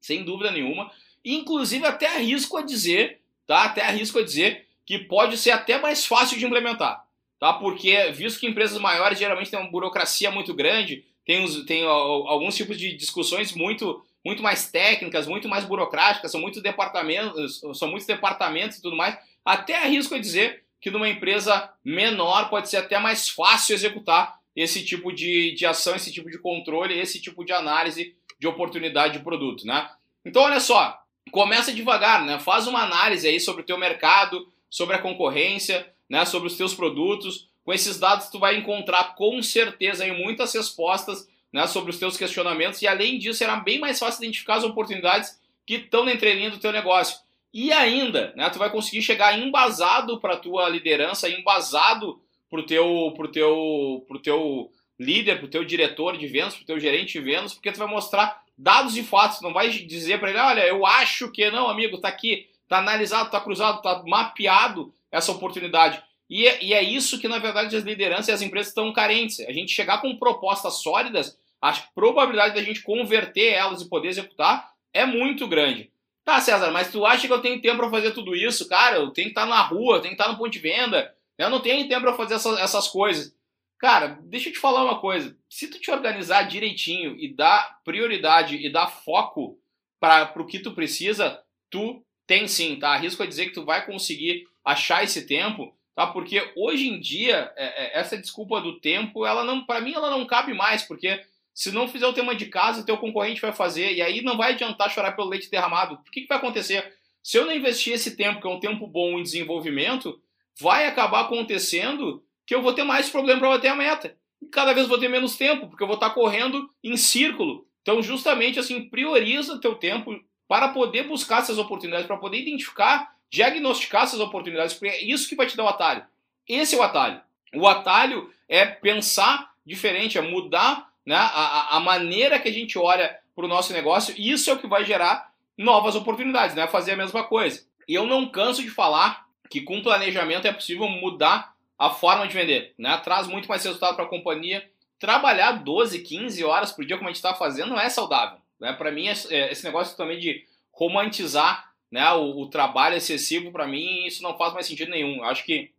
sem 0.00 0.24
dúvida 0.24 0.50
nenhuma. 0.50 0.90
Inclusive 1.24 1.86
até 1.86 2.06
arrisco 2.06 2.58
a 2.58 2.62
dizer, 2.62 3.22
tá? 3.46 3.64
Até 3.64 3.82
arrisco 3.82 4.18
a 4.18 4.22
dizer 4.22 4.66
que 4.84 4.98
pode 4.98 5.38
ser 5.38 5.50
até 5.50 5.78
mais 5.78 6.04
fácil 6.04 6.38
de 6.38 6.44
implementar, 6.44 7.02
tá? 7.40 7.54
Porque 7.54 8.12
visto 8.12 8.38
que 8.38 8.46
empresas 8.46 8.78
maiores 8.78 9.18
geralmente 9.18 9.50
têm 9.50 9.58
uma 9.58 9.70
burocracia 9.70 10.30
muito 10.30 10.52
grande, 10.52 11.04
tem, 11.24 11.42
os, 11.42 11.64
tem 11.64 11.84
alguns 11.86 12.54
tipos 12.54 12.76
de 12.76 12.94
discussões 12.94 13.54
muito 13.54 14.04
muito 14.24 14.42
mais 14.42 14.70
técnicas, 14.70 15.26
muito 15.26 15.48
mais 15.48 15.64
burocráticas, 15.64 16.30
são 16.30 16.40
muitos 16.40 16.62
departamentos, 16.62 17.60
são 17.74 17.88
muitos 17.88 18.06
departamentos 18.06 18.78
e 18.78 18.82
tudo 18.82 18.96
mais. 18.96 19.18
Até 19.44 19.76
arrisco 19.76 20.14
a 20.14 20.18
dizer 20.18 20.64
que 20.80 20.90
numa 20.90 21.08
empresa 21.08 21.70
menor 21.84 22.48
pode 22.48 22.68
ser 22.68 22.78
até 22.78 22.98
mais 22.98 23.28
fácil 23.28 23.74
executar 23.74 24.38
esse 24.56 24.84
tipo 24.84 25.12
de, 25.12 25.52
de 25.52 25.66
ação, 25.66 25.96
esse 25.96 26.12
tipo 26.12 26.30
de 26.30 26.38
controle, 26.38 26.98
esse 26.98 27.20
tipo 27.20 27.44
de 27.44 27.52
análise 27.52 28.14
de 28.38 28.46
oportunidade 28.46 29.18
de 29.18 29.24
produto, 29.24 29.66
né? 29.66 29.90
Então, 30.24 30.42
olha 30.42 30.60
só, 30.60 30.98
começa 31.30 31.72
devagar, 31.72 32.24
né? 32.24 32.38
Faz 32.38 32.66
uma 32.66 32.82
análise 32.82 33.26
aí 33.26 33.40
sobre 33.40 33.62
o 33.62 33.66
teu 33.66 33.76
mercado, 33.78 34.50
sobre 34.70 34.96
a 34.96 35.00
concorrência, 35.00 35.90
né? 36.08 36.24
Sobre 36.24 36.48
os 36.48 36.56
teus 36.56 36.74
produtos. 36.74 37.48
Com 37.64 37.72
esses 37.72 37.98
dados, 37.98 38.28
tu 38.28 38.38
vai 38.38 38.56
encontrar 38.56 39.14
com 39.14 39.42
certeza 39.42 40.04
aí 40.04 40.12
muitas 40.12 40.52
respostas 40.52 41.28
né, 41.54 41.68
sobre 41.68 41.90
os 41.90 42.00
teus 42.00 42.16
questionamentos 42.16 42.82
e 42.82 42.88
além 42.88 43.16
disso 43.16 43.38
será 43.38 43.54
bem 43.54 43.78
mais 43.78 43.96
fácil 43.96 44.24
identificar 44.24 44.56
as 44.56 44.64
oportunidades 44.64 45.40
que 45.64 45.74
estão 45.74 46.04
na 46.04 46.12
entrelinha 46.12 46.50
do 46.50 46.58
teu 46.58 46.72
negócio. 46.72 47.20
E 47.52 47.72
ainda, 47.72 48.32
né, 48.34 48.50
tu 48.50 48.58
vai 48.58 48.68
conseguir 48.68 49.02
chegar 49.02 49.38
embasado 49.38 50.18
para 50.18 50.34
a 50.34 50.36
tua 50.36 50.68
liderança, 50.68 51.28
embasado 51.28 52.20
para 52.50 52.58
o 52.58 52.66
teu, 52.66 53.12
pro 53.14 53.28
teu, 53.28 54.04
pro 54.08 54.18
teu 54.18 54.72
líder, 54.98 55.36
para 55.36 55.46
o 55.46 55.50
teu 55.50 55.64
diretor 55.64 56.18
de 56.18 56.26
vendas, 56.26 56.54
para 56.56 56.64
o 56.64 56.66
teu 56.66 56.80
gerente 56.80 57.12
de 57.12 57.20
vendas, 57.20 57.54
porque 57.54 57.70
tu 57.70 57.78
vai 57.78 57.86
mostrar 57.86 58.42
dados 58.58 58.96
e 58.96 59.04
fatos, 59.04 59.40
não 59.40 59.52
vai 59.52 59.68
dizer 59.70 60.18
para 60.18 60.30
ele, 60.30 60.38
olha, 60.40 60.66
eu 60.66 60.84
acho 60.84 61.30
que 61.30 61.48
não, 61.52 61.68
amigo, 61.68 62.00
tá 62.00 62.08
aqui, 62.08 62.48
está 62.64 62.78
analisado, 62.78 63.26
está 63.26 63.40
cruzado, 63.40 63.76
está 63.76 64.02
mapeado 64.04 64.92
essa 65.12 65.30
oportunidade. 65.30 66.02
E 66.28 66.48
é, 66.48 66.64
e 66.64 66.74
é, 66.74 66.82
isso 66.82 67.20
que, 67.20 67.28
na 67.28 67.38
verdade, 67.38 67.76
as 67.76 67.84
lideranças 67.84 68.26
e 68.26 68.32
as 68.32 68.42
empresas 68.42 68.68
estão 68.70 68.92
carentes. 68.92 69.38
A 69.40 69.52
gente 69.52 69.72
chegar 69.72 70.00
com 70.00 70.16
propostas 70.16 70.82
sólidas, 70.82 71.38
a 71.64 71.72
probabilidade 71.94 72.54
da 72.54 72.62
gente 72.62 72.82
converter 72.82 73.54
elas 73.54 73.80
e 73.80 73.88
poder 73.88 74.08
executar 74.08 74.70
é 74.92 75.06
muito 75.06 75.48
grande. 75.48 75.90
Tá, 76.22 76.38
César, 76.38 76.70
mas 76.70 76.92
tu 76.92 77.06
acha 77.06 77.26
que 77.26 77.32
eu 77.32 77.40
tenho 77.40 77.60
tempo 77.62 77.78
para 77.78 77.90
fazer 77.90 78.10
tudo 78.10 78.36
isso? 78.36 78.68
Cara, 78.68 78.96
eu 78.96 79.10
tenho 79.12 79.28
que 79.28 79.30
estar 79.30 79.44
tá 79.44 79.48
na 79.48 79.62
rua, 79.62 79.96
eu 79.96 80.00
tenho 80.02 80.14
que 80.14 80.20
estar 80.20 80.26
tá 80.26 80.32
no 80.32 80.36
ponto 80.36 80.50
de 80.50 80.58
venda, 80.58 81.14
eu 81.38 81.48
não 81.48 81.60
tenho 81.60 81.88
tempo 81.88 82.02
para 82.02 82.12
fazer 82.12 82.34
essas, 82.34 82.58
essas 82.58 82.88
coisas. 82.88 83.34
Cara, 83.78 84.18
deixa 84.24 84.50
eu 84.50 84.52
te 84.52 84.58
falar 84.58 84.84
uma 84.84 85.00
coisa. 85.00 85.34
Se 85.48 85.66
tu 85.68 85.80
te 85.80 85.90
organizar 85.90 86.42
direitinho 86.42 87.16
e 87.18 87.34
dar 87.34 87.80
prioridade 87.82 88.56
e 88.56 88.70
dar 88.70 88.88
foco 88.88 89.58
para 89.98 90.34
o 90.36 90.46
que 90.46 90.58
tu 90.58 90.72
precisa, 90.72 91.42
tu 91.70 92.04
tem 92.26 92.46
sim, 92.46 92.76
tá? 92.76 92.90
Arrisco 92.90 93.22
a 93.22 93.26
dizer 93.26 93.46
que 93.46 93.54
tu 93.54 93.64
vai 93.64 93.86
conseguir 93.86 94.46
achar 94.62 95.02
esse 95.02 95.26
tempo, 95.26 95.74
tá? 95.94 96.06
Porque 96.06 96.52
hoje 96.56 96.88
em 96.88 97.00
dia, 97.00 97.50
é, 97.56 97.86
é, 97.86 98.00
essa 98.00 98.18
desculpa 98.18 98.60
do 98.60 98.78
tempo, 98.80 99.24
ela 99.24 99.44
não, 99.44 99.64
para 99.64 99.80
mim, 99.80 99.94
ela 99.94 100.10
não 100.10 100.26
cabe 100.26 100.52
mais, 100.52 100.82
porque 100.82 101.24
se 101.54 101.70
não 101.70 101.86
fizer 101.86 102.06
o 102.06 102.12
tema 102.12 102.34
de 102.34 102.46
casa, 102.46 102.84
teu 102.84 102.98
concorrente 102.98 103.40
vai 103.40 103.52
fazer, 103.52 103.92
e 103.94 104.02
aí 104.02 104.20
não 104.22 104.36
vai 104.36 104.52
adiantar 104.52 104.90
chorar 104.90 105.12
pelo 105.12 105.28
leite 105.28 105.48
derramado. 105.48 105.94
O 105.94 106.10
que, 106.10 106.22
que 106.22 106.28
vai 106.28 106.38
acontecer? 106.38 106.92
Se 107.22 107.38
eu 107.38 107.46
não 107.46 107.54
investir 107.54 107.92
esse 107.92 108.16
tempo, 108.16 108.40
que 108.40 108.46
é 108.46 108.50
um 108.50 108.58
tempo 108.58 108.86
bom 108.88 109.18
em 109.18 109.22
desenvolvimento, 109.22 110.20
vai 110.60 110.86
acabar 110.86 111.22
acontecendo 111.22 112.22
que 112.44 112.54
eu 112.54 112.60
vou 112.60 112.74
ter 112.74 112.82
mais 112.82 113.08
problema 113.08 113.40
para 113.40 113.50
bater 113.50 113.68
a 113.68 113.76
meta. 113.76 114.16
E 114.42 114.46
cada 114.46 114.72
vez 114.72 114.88
vou 114.88 114.98
ter 114.98 115.08
menos 115.08 115.36
tempo, 115.36 115.68
porque 115.68 115.82
eu 115.82 115.86
vou 115.86 115.94
estar 115.94 116.10
correndo 116.10 116.68
em 116.82 116.96
círculo. 116.96 117.66
Então, 117.82 118.02
justamente 118.02 118.58
assim, 118.58 118.88
prioriza 118.88 119.60
teu 119.60 119.76
tempo 119.76 120.12
para 120.48 120.68
poder 120.68 121.04
buscar 121.04 121.38
essas 121.38 121.56
oportunidades, 121.56 122.06
para 122.06 122.16
poder 122.16 122.40
identificar, 122.40 123.14
diagnosticar 123.30 124.02
essas 124.02 124.20
oportunidades, 124.20 124.74
porque 124.74 124.88
é 124.88 125.04
isso 125.04 125.28
que 125.28 125.36
vai 125.36 125.46
te 125.46 125.56
dar 125.56 125.64
o 125.64 125.68
atalho. 125.68 126.04
Esse 126.48 126.74
é 126.74 126.78
o 126.78 126.82
atalho. 126.82 127.20
O 127.54 127.66
atalho 127.66 128.30
é 128.48 128.66
pensar 128.66 129.54
diferente, 129.64 130.18
é 130.18 130.20
mudar 130.20 130.92
né, 131.04 131.16
a, 131.16 131.76
a 131.76 131.80
maneira 131.80 132.38
que 132.38 132.48
a 132.48 132.52
gente 132.52 132.78
olha 132.78 133.18
para 133.34 133.44
o 133.44 133.48
nosso 133.48 133.72
negócio, 133.72 134.14
isso 134.16 134.48
é 134.48 134.52
o 134.52 134.58
que 134.58 134.66
vai 134.66 134.84
gerar 134.84 135.32
novas 135.56 135.94
oportunidades, 135.94 136.54
né? 136.54 136.66
Fazer 136.66 136.92
a 136.92 136.96
mesma 136.96 137.24
coisa. 137.24 137.64
E 137.86 137.94
eu 137.94 138.06
não 138.06 138.28
canso 138.28 138.62
de 138.62 138.70
falar 138.70 139.26
que 139.50 139.60
com 139.60 139.82
planejamento 139.82 140.46
é 140.46 140.52
possível 140.52 140.88
mudar 140.88 141.54
a 141.78 141.90
forma 141.90 142.26
de 142.26 142.34
vender, 142.34 142.74
né? 142.78 142.96
Traz 142.98 143.26
muito 143.26 143.48
mais 143.48 143.64
resultado 143.64 143.94
para 143.94 144.04
a 144.04 144.08
companhia. 144.08 144.68
Trabalhar 144.98 145.52
12, 145.52 146.00
15 146.00 146.44
horas 146.44 146.72
por 146.72 146.84
dia, 146.84 146.96
como 146.96 147.08
a 147.08 147.12
gente 147.12 147.16
está 147.16 147.34
fazendo, 147.34 147.70
não 147.70 147.80
é 147.80 147.90
saudável. 147.90 148.38
Né? 148.58 148.72
Para 148.72 148.90
mim, 148.90 149.08
é, 149.08 149.52
esse 149.52 149.64
negócio 149.64 149.96
também 149.96 150.18
de 150.18 150.44
romantizar 150.72 151.72
né, 151.90 152.10
o, 152.12 152.40
o 152.40 152.48
trabalho 152.48 152.96
excessivo, 152.96 153.52
para 153.52 153.66
mim, 153.66 154.06
isso 154.06 154.22
não 154.22 154.38
faz 154.38 154.54
mais 154.54 154.66
sentido 154.66 154.90
nenhum. 154.90 155.18
Eu 155.18 155.24
acho 155.24 155.44
que 155.44 155.72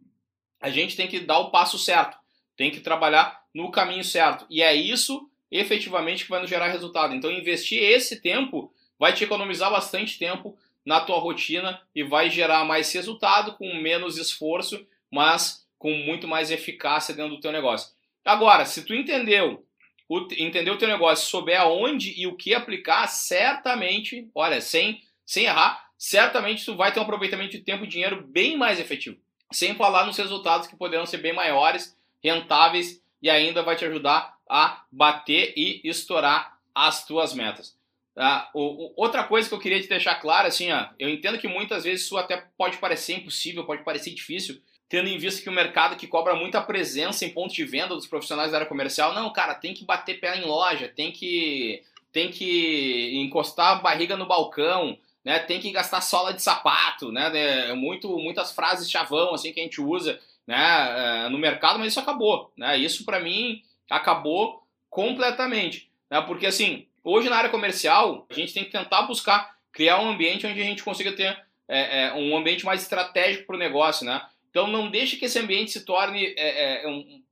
a 0.61 0.69
gente 0.69 0.95
tem 0.95 1.07
que 1.07 1.19
dar 1.19 1.39
o 1.39 1.49
passo 1.49 1.79
certo, 1.79 2.17
tem 2.55 2.69
que 2.69 2.79
trabalhar 2.79 3.41
no 3.55 3.71
caminho 3.71 4.03
certo. 4.03 4.45
E 4.49 4.61
é 4.61 4.75
isso, 4.75 5.29
efetivamente, 5.49 6.25
que 6.25 6.29
vai 6.29 6.41
nos 6.41 6.49
gerar 6.49 6.67
resultado. 6.67 7.15
Então, 7.15 7.31
investir 7.31 7.81
esse 7.81 8.21
tempo 8.21 8.69
vai 8.99 9.13
te 9.13 9.23
economizar 9.23 9.71
bastante 9.71 10.19
tempo 10.19 10.57
na 10.85 10.99
tua 10.99 11.17
rotina 11.17 11.81
e 11.95 12.03
vai 12.03 12.29
gerar 12.29 12.65
mais 12.65 12.91
resultado 12.91 13.53
com 13.53 13.73
menos 13.75 14.17
esforço, 14.17 14.85
mas 15.09 15.65
com 15.79 15.91
muito 15.91 16.27
mais 16.27 16.51
eficácia 16.51 17.15
dentro 17.15 17.35
do 17.35 17.39
teu 17.39 17.51
negócio. 17.53 17.93
Agora, 18.25 18.65
se 18.65 18.83
tu 18.83 18.93
entendeu, 18.93 19.65
o, 20.09 20.27
entendeu 20.37 20.73
o 20.73 20.77
teu 20.77 20.89
negócio, 20.89 21.25
souber 21.25 21.61
aonde 21.61 22.13
e 22.19 22.27
o 22.27 22.35
que 22.35 22.53
aplicar, 22.53 23.07
certamente, 23.07 24.29
olha, 24.35 24.59
sem, 24.59 25.01
sem 25.25 25.45
errar, 25.45 25.89
certamente 25.97 26.65
tu 26.65 26.75
vai 26.75 26.91
ter 26.91 26.99
um 26.99 27.03
aproveitamento 27.03 27.51
de 27.51 27.59
tempo 27.59 27.85
e 27.85 27.87
dinheiro 27.87 28.21
bem 28.27 28.57
mais 28.57 28.81
efetivo. 28.81 29.17
Sem 29.51 29.75
falar 29.75 30.05
nos 30.05 30.17
resultados 30.17 30.67
que 30.67 30.75
poderão 30.75 31.05
ser 31.05 31.19
bem 31.19 31.33
maiores, 31.33 31.95
rentáveis 32.21 33.01
e 33.21 33.29
ainda 33.29 33.63
vai 33.63 33.75
te 33.75 33.85
ajudar 33.85 34.37
a 34.49 34.83
bater 34.91 35.53
e 35.55 35.81
estourar 35.83 36.57
as 36.73 37.05
tuas 37.05 37.33
metas. 37.33 37.75
Ah, 38.17 38.49
o, 38.53 38.61
o, 38.61 38.93
outra 38.95 39.23
coisa 39.23 39.49
que 39.49 39.53
eu 39.53 39.59
queria 39.59 39.81
te 39.81 39.89
deixar 39.89 40.15
claro, 40.15 40.47
assim, 40.47 40.71
ó, 40.71 40.87
eu 40.97 41.09
entendo 41.09 41.37
que 41.37 41.47
muitas 41.47 41.83
vezes 41.83 42.05
isso 42.05 42.17
até 42.17 42.45
pode 42.57 42.77
parecer 42.77 43.17
impossível, 43.17 43.65
pode 43.65 43.83
parecer 43.83 44.11
difícil, 44.11 44.61
tendo 44.87 45.09
em 45.09 45.17
vista 45.17 45.41
que 45.41 45.49
o 45.49 45.53
mercado 45.53 45.97
que 45.97 46.07
cobra 46.07 46.35
muita 46.35 46.61
presença 46.61 47.25
em 47.25 47.29
pontos 47.29 47.55
de 47.55 47.65
venda 47.65 47.95
dos 47.95 48.07
profissionais 48.07 48.51
da 48.51 48.57
área 48.57 48.69
comercial, 48.69 49.13
não, 49.13 49.33
cara, 49.33 49.53
tem 49.53 49.73
que 49.73 49.83
bater 49.83 50.19
pé 50.19 50.37
em 50.37 50.45
loja, 50.45 50.87
tem 50.87 51.11
que 51.11 51.83
tem 52.13 52.31
que 52.31 53.11
encostar 53.15 53.73
a 53.73 53.81
barriga 53.81 54.15
no 54.15 54.25
balcão, 54.25 54.97
né? 55.21 55.37
Tem 55.39 55.59
que 55.59 55.69
gastar 55.71 55.99
sola 55.99 56.33
de 56.33 56.41
sapato, 56.41 57.11
né? 57.11 57.29
É 57.69 57.73
muito 57.73 58.07
muitas 58.17 58.53
frases 58.53 58.89
chavão 58.89 59.33
assim 59.33 59.51
que 59.51 59.59
a 59.59 59.63
gente 59.63 59.81
usa, 59.81 60.17
né, 60.47 61.25
é, 61.25 61.29
no 61.29 61.37
mercado, 61.37 61.79
mas 61.79 61.89
isso 61.89 61.99
acabou, 61.99 62.51
né? 62.55 62.77
Isso 62.77 63.03
para 63.03 63.19
mim 63.19 63.63
acabou 63.89 64.63
completamente, 64.89 65.91
né? 66.09 66.21
Porque 66.21 66.45
assim, 66.45 66.87
hoje 67.03 67.29
na 67.29 67.37
área 67.37 67.49
comercial, 67.49 68.25
a 68.29 68.33
gente 68.33 68.53
tem 68.53 68.63
que 68.63 68.71
tentar 68.71 69.03
buscar 69.03 69.55
criar 69.71 69.99
um 69.99 70.09
ambiente 70.09 70.45
onde 70.45 70.61
a 70.61 70.63
gente 70.63 70.83
consiga 70.83 71.11
ter 71.11 71.37
é, 71.67 72.05
é, 72.05 72.13
um 72.13 72.37
ambiente 72.37 72.63
mais 72.63 72.83
estratégico 72.83 73.47
para 73.47 73.55
o 73.55 73.59
negócio, 73.59 74.05
né? 74.05 74.21
Então 74.49 74.67
não 74.67 74.89
deixe 74.89 75.17
que 75.17 75.25
esse 75.25 75.39
ambiente 75.39 75.71
se 75.71 75.83
torne 75.83 76.33
é, 76.37 76.87
um, 76.87 77.23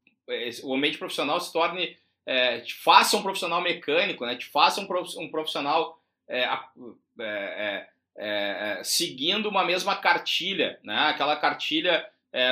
o 0.63 0.75
ambiente 0.75 0.97
profissional 0.97 1.39
se 1.39 1.53
torne 1.53 1.97
te 2.63 2.73
faça 2.75 3.17
um 3.17 3.21
profissional 3.21 3.61
mecânico, 3.61 4.25
né? 4.25 4.35
Te 4.35 4.45
faça 4.47 4.81
um, 4.81 5.29
profissional 5.29 5.99
seguindo 8.81 9.49
uma 9.49 9.63
mesma 9.65 9.95
cartilha, 9.95 10.79
né? 10.83 11.09
Aquela 11.09 11.35
cartilha 11.35 12.05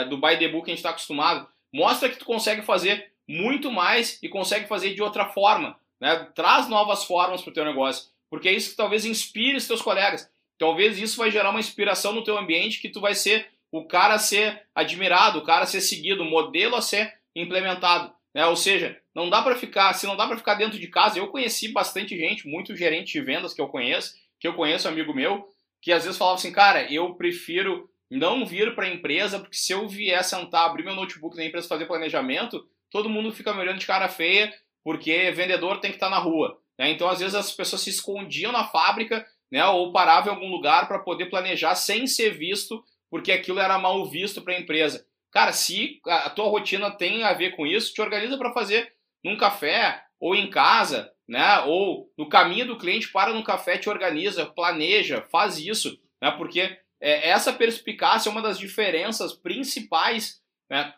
do 0.09 0.17
by 0.17 0.37
the 0.37 0.47
book 0.47 0.65
que 0.65 0.71
a 0.71 0.73
gente 0.73 0.79
está 0.79 0.91
acostumado. 0.91 1.47
Mostra 1.73 2.09
que 2.09 2.17
tu 2.17 2.25
consegue 2.25 2.61
fazer 2.61 3.11
muito 3.27 3.71
mais 3.71 4.19
e 4.21 4.29
consegue 4.29 4.67
fazer 4.67 4.93
de 4.93 5.01
outra 5.01 5.25
forma, 5.29 5.77
né? 5.99 6.27
Traz 6.35 6.67
novas 6.67 7.03
formas 7.03 7.41
para 7.41 7.51
o 7.51 7.53
teu 7.53 7.65
negócio, 7.65 8.09
porque 8.29 8.49
é 8.49 8.53
isso 8.53 8.71
que 8.71 8.75
talvez 8.75 9.05
inspire 9.05 9.57
os 9.57 9.67
teus 9.67 9.81
colegas. 9.81 10.29
Talvez 10.57 10.99
isso 10.99 11.17
vai 11.17 11.31
gerar 11.31 11.49
uma 11.49 11.59
inspiração 11.59 12.13
no 12.13 12.23
teu 12.23 12.37
ambiente 12.37 12.79
que 12.79 12.89
tu 12.89 13.01
vai 13.01 13.15
ser 13.15 13.47
o 13.71 13.85
cara 13.85 14.15
a 14.15 14.19
ser 14.19 14.63
admirado, 14.75 15.39
o 15.39 15.43
cara 15.43 15.63
a 15.63 15.67
ser 15.67 15.81
seguido, 15.81 16.23
o 16.23 16.29
modelo 16.29 16.75
a 16.75 16.81
ser 16.81 17.13
implementado. 17.35 18.13
Né? 18.33 18.45
Ou 18.45 18.55
seja, 18.55 18.99
não 19.15 19.29
dá 19.29 19.41
para 19.41 19.55
ficar, 19.55 19.93
se 19.93 20.05
não 20.05 20.15
dá 20.15 20.27
para 20.27 20.37
ficar 20.37 20.55
dentro 20.55 20.77
de 20.77 20.87
casa, 20.87 21.17
eu 21.17 21.27
conheci 21.27 21.69
bastante 21.69 22.17
gente, 22.17 22.47
muito 22.47 22.75
gerente 22.75 23.13
de 23.13 23.21
vendas 23.21 23.53
que 23.53 23.61
eu 23.61 23.67
conheço, 23.67 24.15
que 24.39 24.47
eu 24.47 24.53
conheço 24.53 24.87
amigo 24.87 25.13
meu, 25.13 25.47
que 25.81 25.91
às 25.91 26.03
vezes 26.03 26.17
falava 26.17 26.37
assim, 26.37 26.51
cara, 26.51 26.91
eu 26.91 27.15
prefiro 27.15 27.89
não 28.11 28.45
vir 28.45 28.75
para 28.75 28.85
a 28.85 28.93
empresa, 28.93 29.39
porque 29.39 29.55
se 29.55 29.71
eu 29.71 29.87
vier 29.87 30.23
sentar, 30.23 30.65
abrir 30.65 30.83
meu 30.83 30.95
notebook 30.95 31.35
na 31.35 31.45
empresa 31.45 31.67
fazer 31.67 31.85
planejamento, 31.85 32.63
todo 32.89 33.09
mundo 33.09 33.31
fica 33.31 33.53
me 33.53 33.61
olhando 33.61 33.79
de 33.79 33.87
cara 33.87 34.09
feia, 34.09 34.53
porque 34.83 35.31
vendedor 35.31 35.79
tem 35.79 35.91
que 35.91 35.97
estar 35.97 36.09
tá 36.09 36.15
na 36.15 36.21
rua. 36.21 36.59
Né? 36.77 36.91
Então, 36.91 37.07
às 37.07 37.19
vezes, 37.19 37.35
as 37.35 37.51
pessoas 37.51 37.81
se 37.81 37.89
escondiam 37.89 38.51
na 38.51 38.65
fábrica 38.65 39.25
né, 39.51 39.65
ou 39.65 39.91
paravam 39.91 40.33
em 40.33 40.35
algum 40.35 40.51
lugar 40.51 40.87
para 40.87 40.99
poder 40.99 41.27
planejar 41.27 41.75
sem 41.75 42.05
ser 42.05 42.31
visto 42.31 42.83
porque 43.11 43.33
aquilo 43.33 43.59
era 43.59 43.77
mal 43.77 44.05
visto 44.05 44.41
para 44.41 44.53
a 44.53 44.59
empresa. 44.59 45.05
Cara, 45.31 45.51
se 45.51 45.99
a 46.07 46.29
tua 46.29 46.47
rotina 46.47 46.89
tem 46.89 47.23
a 47.23 47.33
ver 47.33 47.55
com 47.55 47.67
isso, 47.67 47.93
te 47.93 48.01
organiza 48.01 48.37
para 48.37 48.53
fazer 48.53 48.93
num 49.23 49.37
café 49.37 50.01
ou 50.19 50.33
em 50.33 50.49
casa, 50.49 51.11
né? 51.27 51.59
Ou 51.61 52.09
no 52.17 52.29
caminho 52.29 52.67
do 52.67 52.77
cliente, 52.77 53.11
para 53.11 53.33
no 53.33 53.43
café, 53.43 53.77
te 53.77 53.89
organiza, 53.89 54.45
planeja, 54.45 55.27
faz 55.29 55.57
isso, 55.57 55.99
né? 56.21 56.31
Porque 56.31 56.77
é, 57.01 57.29
essa 57.29 57.51
perspicácia 57.51 58.29
é 58.29 58.31
uma 58.31 58.41
das 58.41 58.59
diferenças 58.59 59.33
principais 59.33 60.39
né, 60.69 60.93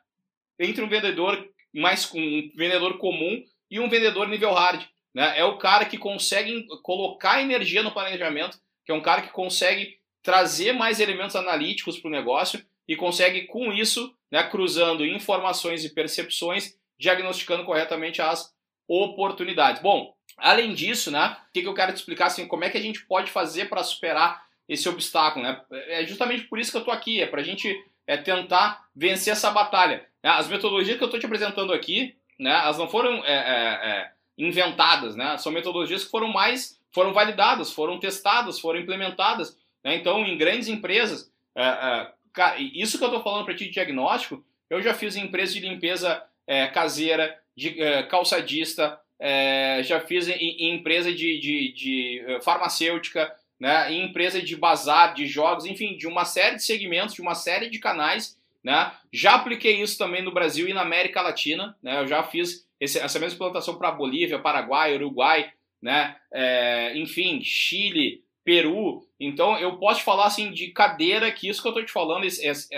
entre 0.59 0.83
um 0.83 0.89
vendedor 0.89 1.49
mais 1.73 2.13
um 2.13 2.51
vendedor 2.55 2.97
comum 2.99 3.41
e 3.71 3.79
um 3.79 3.89
vendedor 3.89 4.27
nível 4.27 4.53
hard. 4.53 4.85
Né? 5.13 5.39
É 5.39 5.43
o 5.43 5.57
cara 5.57 5.85
que 5.85 5.97
consegue 5.97 6.67
colocar 6.83 7.41
energia 7.41 7.81
no 7.81 7.91
planejamento, 7.91 8.59
que 8.85 8.91
é 8.91 8.95
um 8.95 9.01
cara 9.01 9.21
que 9.21 9.29
consegue 9.29 9.97
trazer 10.21 10.73
mais 10.73 10.99
elementos 10.99 11.35
analíticos 11.35 11.97
para 11.97 12.09
o 12.09 12.11
negócio 12.11 12.63
e 12.87 12.95
consegue, 12.95 13.43
com 13.43 13.71
isso, 13.71 14.13
né, 14.31 14.43
cruzando 14.43 15.05
informações 15.05 15.83
e 15.83 15.93
percepções, 15.93 16.77
diagnosticando 16.99 17.63
corretamente 17.63 18.21
as 18.21 18.53
oportunidades. 18.87 19.81
Bom, 19.81 20.13
além 20.37 20.73
disso, 20.73 21.09
né, 21.09 21.37
o 21.49 21.53
que, 21.53 21.61
que 21.61 21.67
eu 21.67 21.73
quero 21.73 21.93
te 21.93 21.97
explicar 21.97 22.27
assim, 22.27 22.47
como 22.47 22.63
é 22.63 22.69
que 22.69 22.77
a 22.77 22.81
gente 22.81 23.05
pode 23.05 23.31
fazer 23.31 23.69
para 23.69 23.83
superar 23.83 24.43
esse 24.67 24.87
obstáculo, 24.87 25.45
né? 25.45 25.61
É 25.71 26.05
justamente 26.05 26.43
por 26.43 26.59
isso 26.59 26.71
que 26.71 26.77
eu 26.77 26.81
estou 26.81 26.93
aqui, 26.93 27.21
é 27.21 27.27
para 27.27 27.41
a 27.41 27.43
gente 27.43 27.75
é, 28.07 28.17
tentar 28.17 28.85
vencer 28.95 29.33
essa 29.33 29.51
batalha. 29.51 30.05
Né? 30.23 30.29
As 30.29 30.47
metodologias 30.47 30.97
que 30.97 31.03
eu 31.03 31.07
estou 31.07 31.19
te 31.19 31.25
apresentando 31.25 31.73
aqui, 31.73 32.15
né, 32.39 32.51
elas 32.51 32.77
não 32.77 32.87
foram 32.87 33.23
é, 33.25 33.33
é, 33.33 33.89
é, 33.89 34.11
inventadas, 34.37 35.15
né? 35.15 35.37
São 35.37 35.51
metodologias 35.51 36.03
que 36.03 36.11
foram 36.11 36.29
mais, 36.29 36.79
foram 36.91 37.13
validadas, 37.13 37.71
foram 37.71 37.99
testadas, 37.99 38.59
foram 38.59 38.79
implementadas 38.79 39.57
né? 39.83 39.95
Então, 39.95 40.25
em 40.25 40.37
grandes 40.37 40.67
empresas, 40.67 41.31
é, 41.55 41.63
é, 41.63 42.61
isso 42.61 42.97
que 42.97 43.03
eu 43.03 43.09
estou 43.09 43.23
falando 43.23 43.45
para 43.45 43.55
ti 43.55 43.65
de 43.65 43.71
diagnóstico, 43.71 44.43
eu 44.69 44.81
já 44.81 44.93
fiz 44.93 45.15
em 45.15 45.25
empresa 45.25 45.53
de 45.53 45.59
limpeza 45.59 46.23
é, 46.47 46.67
caseira, 46.67 47.37
de 47.55 47.79
é, 47.81 48.03
calçadista, 48.03 48.99
é, 49.19 49.81
já 49.83 49.99
fiz 49.99 50.27
em, 50.27 50.33
em 50.33 50.75
empresa 50.75 51.11
de, 51.11 51.39
de, 51.39 51.73
de, 51.73 52.23
é, 52.27 52.41
farmacêutica, 52.41 53.33
né, 53.59 53.91
em 53.91 54.05
empresa 54.05 54.41
de 54.41 54.55
bazar, 54.55 55.13
de 55.13 55.25
jogos, 55.25 55.65
enfim, 55.65 55.95
de 55.95 56.07
uma 56.07 56.25
série 56.25 56.55
de 56.55 56.63
segmentos, 56.63 57.15
de 57.15 57.21
uma 57.21 57.35
série 57.35 57.69
de 57.69 57.79
canais. 57.79 58.37
Né? 58.63 58.91
Já 59.11 59.35
apliquei 59.35 59.81
isso 59.81 59.97
também 59.97 60.21
no 60.21 60.33
Brasil 60.33 60.67
e 60.67 60.73
na 60.73 60.81
América 60.81 61.21
Latina. 61.21 61.77
Né? 61.81 61.99
Eu 61.99 62.07
já 62.07 62.23
fiz 62.23 62.67
esse, 62.79 62.99
essa 62.99 63.19
mesma 63.19 63.35
implantação 63.35 63.77
para 63.77 63.91
Bolívia, 63.91 64.39
Paraguai, 64.39 64.95
Uruguai, 64.95 65.51
né? 65.81 66.15
É, 66.31 66.97
enfim, 66.97 67.41
Chile, 67.43 68.23
Peru. 68.43 69.07
Então 69.19 69.57
eu 69.57 69.77
posso 69.77 69.99
te 69.99 70.05
falar 70.05 70.25
assim 70.25 70.51
de 70.51 70.67
cadeira 70.67 71.31
que 71.31 71.47
isso 71.47 71.61
que 71.61 71.67
eu 71.67 71.71
estou 71.71 71.85
te 71.85 71.91
falando, 71.91 72.25
esse, 72.25 72.45
esse, 72.45 72.69